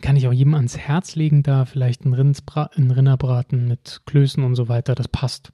kann 0.00 0.16
ich 0.16 0.26
auch 0.28 0.32
jedem 0.32 0.54
ans 0.54 0.78
Herz 0.78 1.16
legen, 1.16 1.42
da 1.42 1.64
vielleicht 1.64 2.04
ein, 2.04 2.14
Rindsbra 2.14 2.70
ein 2.76 2.90
Rinderbraten 2.90 3.66
mit 3.66 4.02
Klößen 4.06 4.42
und 4.44 4.54
so 4.54 4.68
weiter, 4.68 4.94
das 4.94 5.08
passt. 5.08 5.52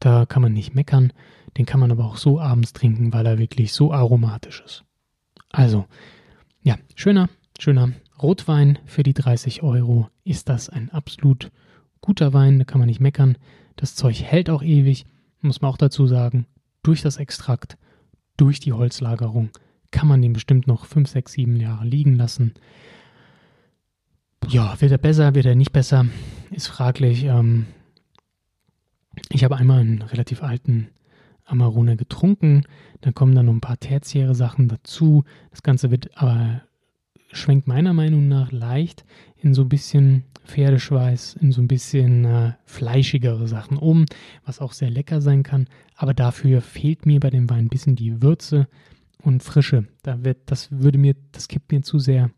Da 0.00 0.26
kann 0.26 0.42
man 0.42 0.52
nicht 0.52 0.74
meckern. 0.74 1.12
Den 1.56 1.66
kann 1.66 1.80
man 1.80 1.90
aber 1.90 2.04
auch 2.04 2.16
so 2.16 2.40
abends 2.40 2.72
trinken, 2.72 3.12
weil 3.12 3.26
er 3.26 3.38
wirklich 3.38 3.72
so 3.72 3.92
aromatisch 3.92 4.62
ist. 4.64 4.84
Also, 5.50 5.86
ja, 6.62 6.76
schöner, 6.96 7.28
schöner 7.58 7.92
Rotwein 8.20 8.78
für 8.86 9.02
die 9.02 9.14
30 9.14 9.62
Euro 9.62 10.08
ist 10.24 10.48
das 10.48 10.68
ein 10.68 10.90
absolut 10.90 11.50
guter 12.00 12.32
Wein, 12.32 12.58
da 12.58 12.64
kann 12.64 12.80
man 12.80 12.88
nicht 12.88 13.00
meckern. 13.00 13.38
Das 13.76 13.94
Zeug 13.94 14.22
hält 14.22 14.50
auch 14.50 14.62
ewig, 14.62 15.06
muss 15.40 15.60
man 15.60 15.70
auch 15.70 15.76
dazu 15.76 16.06
sagen. 16.06 16.46
Durch 16.82 17.02
das 17.02 17.16
Extrakt, 17.16 17.78
durch 18.36 18.60
die 18.60 18.72
Holzlagerung 18.72 19.50
kann 19.90 20.08
man 20.08 20.20
den 20.22 20.32
bestimmt 20.32 20.66
noch 20.66 20.86
5, 20.86 21.08
6, 21.08 21.32
7 21.32 21.56
Jahre 21.56 21.86
liegen 21.86 22.16
lassen. 22.16 22.54
Ja, 24.48 24.80
wird 24.80 24.92
er 24.92 24.98
besser, 24.98 25.34
wird 25.34 25.46
er 25.46 25.54
nicht 25.54 25.72
besser, 25.72 26.06
ist 26.50 26.68
fraglich. 26.68 27.24
Ähm, 27.24 27.66
ich 29.30 29.44
habe 29.44 29.56
einmal 29.56 29.80
einen 29.80 30.02
relativ 30.02 30.42
alten 30.42 30.88
Amarone 31.44 31.96
getrunken, 31.96 32.64
dann 33.00 33.14
kommen 33.14 33.34
dann 33.34 33.46
noch 33.46 33.52
ein 33.52 33.60
paar 33.60 33.78
tertiäre 33.78 34.34
Sachen 34.34 34.68
dazu. 34.68 35.24
Das 35.50 35.62
Ganze 35.62 35.90
wird 35.90 36.16
aber 36.16 36.62
schwenkt 37.32 37.66
meiner 37.66 37.92
Meinung 37.92 38.28
nach 38.28 38.52
leicht 38.52 39.04
in 39.36 39.54
so 39.54 39.62
ein 39.62 39.68
bisschen 39.68 40.24
Pferdeschweiß 40.46 41.34
in 41.40 41.52
so 41.52 41.62
ein 41.62 41.68
bisschen 41.68 42.24
äh, 42.24 42.52
fleischigere 42.64 43.48
Sachen 43.48 43.76
um, 43.76 44.04
was 44.44 44.60
auch 44.60 44.72
sehr 44.72 44.90
lecker 44.90 45.20
sein 45.20 45.42
kann. 45.42 45.68
Aber 45.96 46.14
dafür 46.14 46.60
fehlt 46.60 47.06
mir 47.06 47.20
bei 47.20 47.30
dem 47.30 47.48
Wein 47.50 47.66
ein 47.66 47.68
bisschen 47.70 47.96
die 47.96 48.22
Würze 48.22 48.68
und 49.22 49.42
Frische. 49.42 49.86
Da 50.02 50.22
wird, 50.22 50.38
das 50.46 50.70
würde 50.70 50.98
mir, 50.98 51.16
das 51.32 51.48
kippt 51.48 51.72
mir 51.72 51.82
zu 51.82 51.98
sehr 51.98 52.30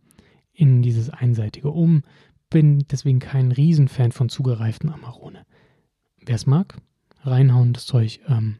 in 0.57 0.83
dieses 0.83 1.11
Einseitige 1.11 1.71
um. 1.71 2.03
bin 2.49 2.87
deswegen 2.91 3.19
kein 3.19 3.53
Riesenfan 3.53 4.13
von 4.13 4.29
zugereiften 4.29 4.91
Amarone. 4.91 5.45
Wer 6.25 6.37
es 6.37 6.47
mag, 6.47 6.77
reinhauen 7.23 7.73
das 7.73 7.87
Zeug. 7.87 8.21
Ähm, 8.29 8.57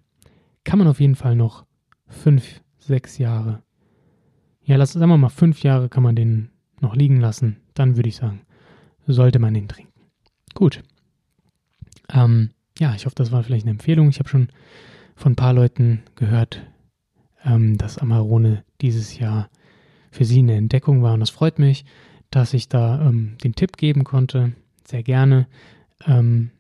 kann 0.65 0.79
man 0.79 0.89
auf 0.89 1.01
jeden 1.01 1.15
Fall 1.15 1.37
noch 1.37 1.65
fünf, 2.07 2.61
sechs 2.79 3.19
Jahre. 3.19 3.63
Ja, 4.63 4.77
lass, 4.77 4.93
sagen 4.93 5.09
wir 5.09 5.17
mal, 5.17 5.29
fünf 5.29 5.63
Jahre 5.63 5.89
kann 5.89 6.03
man 6.03 6.17
den 6.17 6.51
noch 6.81 6.95
liegen 6.95 7.21
lassen. 7.21 7.57
Dann 7.75 7.97
würde 7.97 8.09
ich 8.09 8.17
sagen, 8.17 8.43
sollte 9.07 9.39
man 9.39 9.55
den 9.55 9.69
trinken. 9.69 9.93
Gut. 10.55 10.83
Ähm, 12.13 12.51
ja, 12.79 12.95
ich 12.95 13.07
hoffe, 13.07 13.15
das 13.15 13.33
war 13.33 13.43
vielleicht 13.43 13.65
eine 13.65 13.73
Empfehlung. 13.73 14.09
Ich 14.09 14.19
habe 14.19 14.29
schon 14.29 14.49
von 15.15 15.33
ein 15.33 15.37
paar 15.37 15.53
Leuten 15.53 16.03
gehört, 16.15 16.67
ähm, 17.45 17.79
dass 17.79 17.99
Amarone 17.99 18.65
dieses 18.81 19.19
Jahr 19.19 19.49
für 20.17 20.25
sie 20.25 20.39
eine 20.39 20.55
Entdeckung 20.55 21.03
war. 21.03 21.15
Und 21.15 21.21
das 21.21 21.31
freut 21.31 21.59
mich, 21.59 21.85
dass 22.31 22.55
ich 22.55 22.69
da 22.69 23.07
ähm, 23.09 23.37
den 23.45 23.55
Tipp 23.55 23.77
geben 23.77 24.03
konnte. 24.03 24.53
Sehr 24.85 25.03
gerne. 25.03 25.47
Ähm, 26.07 26.51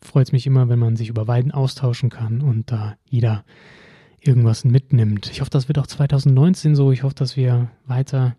freut 0.00 0.28
es 0.28 0.32
mich 0.32 0.46
immer, 0.46 0.68
wenn 0.68 0.78
man 0.78 0.96
sich 0.96 1.08
über 1.08 1.26
Weiden 1.26 1.50
austauschen 1.50 2.10
kann 2.10 2.42
und 2.42 2.70
da 2.70 2.96
jeder 3.08 3.44
irgendwas 4.20 4.64
mitnimmt. 4.64 5.30
Ich 5.30 5.40
hoffe, 5.40 5.50
das 5.50 5.68
wird 5.68 5.78
auch 5.78 5.86
2019 5.86 6.74
so. 6.74 6.92
Ich 6.92 7.02
hoffe, 7.02 7.14
dass 7.14 7.36
wir 7.36 7.70
weiter 7.86 8.36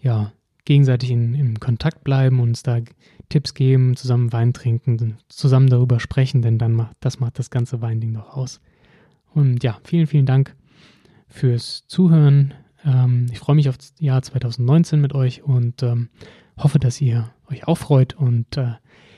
ja, 0.00 0.32
gegenseitig 0.64 1.10
in, 1.10 1.34
in 1.34 1.60
Kontakt 1.60 2.04
bleiben, 2.04 2.40
uns 2.40 2.62
da 2.62 2.78
Tipps 3.28 3.54
geben, 3.54 3.96
zusammen 3.96 4.32
Wein 4.32 4.52
trinken, 4.52 5.16
zusammen 5.28 5.68
darüber 5.68 5.98
sprechen, 5.98 6.42
denn 6.42 6.58
dann 6.58 6.72
macht 6.72 6.96
das 7.00 7.20
macht 7.20 7.38
das 7.38 7.50
ganze 7.50 7.80
Weinding 7.80 8.14
doch 8.14 8.36
aus. 8.36 8.60
Und 9.32 9.64
ja, 9.64 9.78
vielen, 9.82 10.06
vielen 10.06 10.26
Dank 10.26 10.54
fürs 11.26 11.86
Zuhören. 11.88 12.54
Ähm, 12.84 13.26
ich 13.32 13.38
freue 13.38 13.56
mich 13.56 13.68
auf 13.68 13.78
das 13.78 13.94
Jahr 13.98 14.22
2019 14.22 15.00
mit 15.00 15.14
euch 15.14 15.42
und 15.42 15.82
ähm, 15.82 16.08
hoffe, 16.56 16.78
dass 16.78 17.00
ihr 17.00 17.30
euch 17.50 17.66
auch 17.66 17.78
freut 17.78 18.14
und 18.14 18.56
äh, 18.56 18.74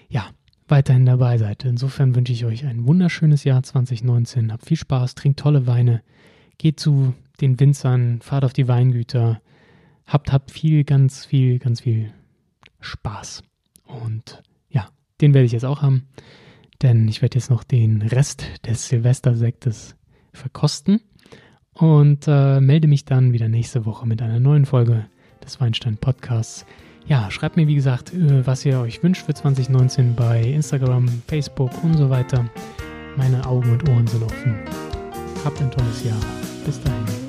ja, 0.08 0.26
weiterhin 0.68 1.06
dabei 1.06 1.38
seid. 1.38 1.64
Insofern 1.64 2.14
wünsche 2.14 2.32
ich 2.32 2.44
euch 2.44 2.64
ein 2.64 2.86
wunderschönes 2.86 3.44
Jahr 3.44 3.62
2019. 3.62 4.52
Habt 4.52 4.66
viel 4.66 4.76
Spaß, 4.76 5.14
trinkt 5.14 5.40
tolle 5.40 5.66
Weine, 5.66 6.02
geht 6.58 6.80
zu 6.80 7.14
den 7.40 7.60
Winzern, 7.60 8.20
fahrt 8.20 8.44
auf 8.44 8.52
die 8.52 8.68
Weingüter, 8.68 9.40
habt, 10.06 10.32
habt 10.32 10.50
viel, 10.50 10.84
ganz 10.84 11.24
viel, 11.24 11.58
ganz 11.58 11.82
viel 11.82 12.12
Spaß. 12.80 13.42
Und 13.84 14.42
ja, 14.70 14.88
den 15.20 15.34
werde 15.34 15.46
ich 15.46 15.52
jetzt 15.52 15.64
auch 15.64 15.82
haben, 15.82 16.08
denn 16.82 17.06
ich 17.08 17.22
werde 17.22 17.36
jetzt 17.36 17.50
noch 17.50 17.64
den 17.64 18.02
Rest 18.02 18.46
des 18.66 18.88
Silvestersektes 18.88 19.96
verkosten 20.32 21.00
und 21.76 22.26
äh, 22.26 22.60
melde 22.60 22.88
mich 22.88 23.04
dann 23.04 23.32
wieder 23.32 23.48
nächste 23.48 23.86
Woche 23.86 24.06
mit 24.06 24.22
einer 24.22 24.40
neuen 24.40 24.64
Folge 24.64 25.06
des 25.44 25.60
Weinstein 25.60 25.96
Podcasts. 25.96 26.66
Ja, 27.06 27.30
schreibt 27.30 27.56
mir 27.56 27.68
wie 27.68 27.74
gesagt, 27.74 28.12
äh, 28.12 28.46
was 28.46 28.64
ihr 28.64 28.80
euch 28.80 29.02
wünscht 29.02 29.26
für 29.26 29.34
2019 29.34 30.14
bei 30.14 30.42
Instagram, 30.42 31.08
Facebook 31.28 31.70
und 31.84 31.96
so 31.96 32.10
weiter. 32.10 32.46
Meine 33.16 33.46
Augen 33.46 33.70
und 33.72 33.88
Ohren 33.88 34.06
sind 34.06 34.22
offen. 34.22 34.54
Habt 35.44 35.60
ein 35.60 35.70
tolles 35.70 36.04
Jahr. 36.04 36.18
Bis 36.64 36.80
dahin. 36.82 37.25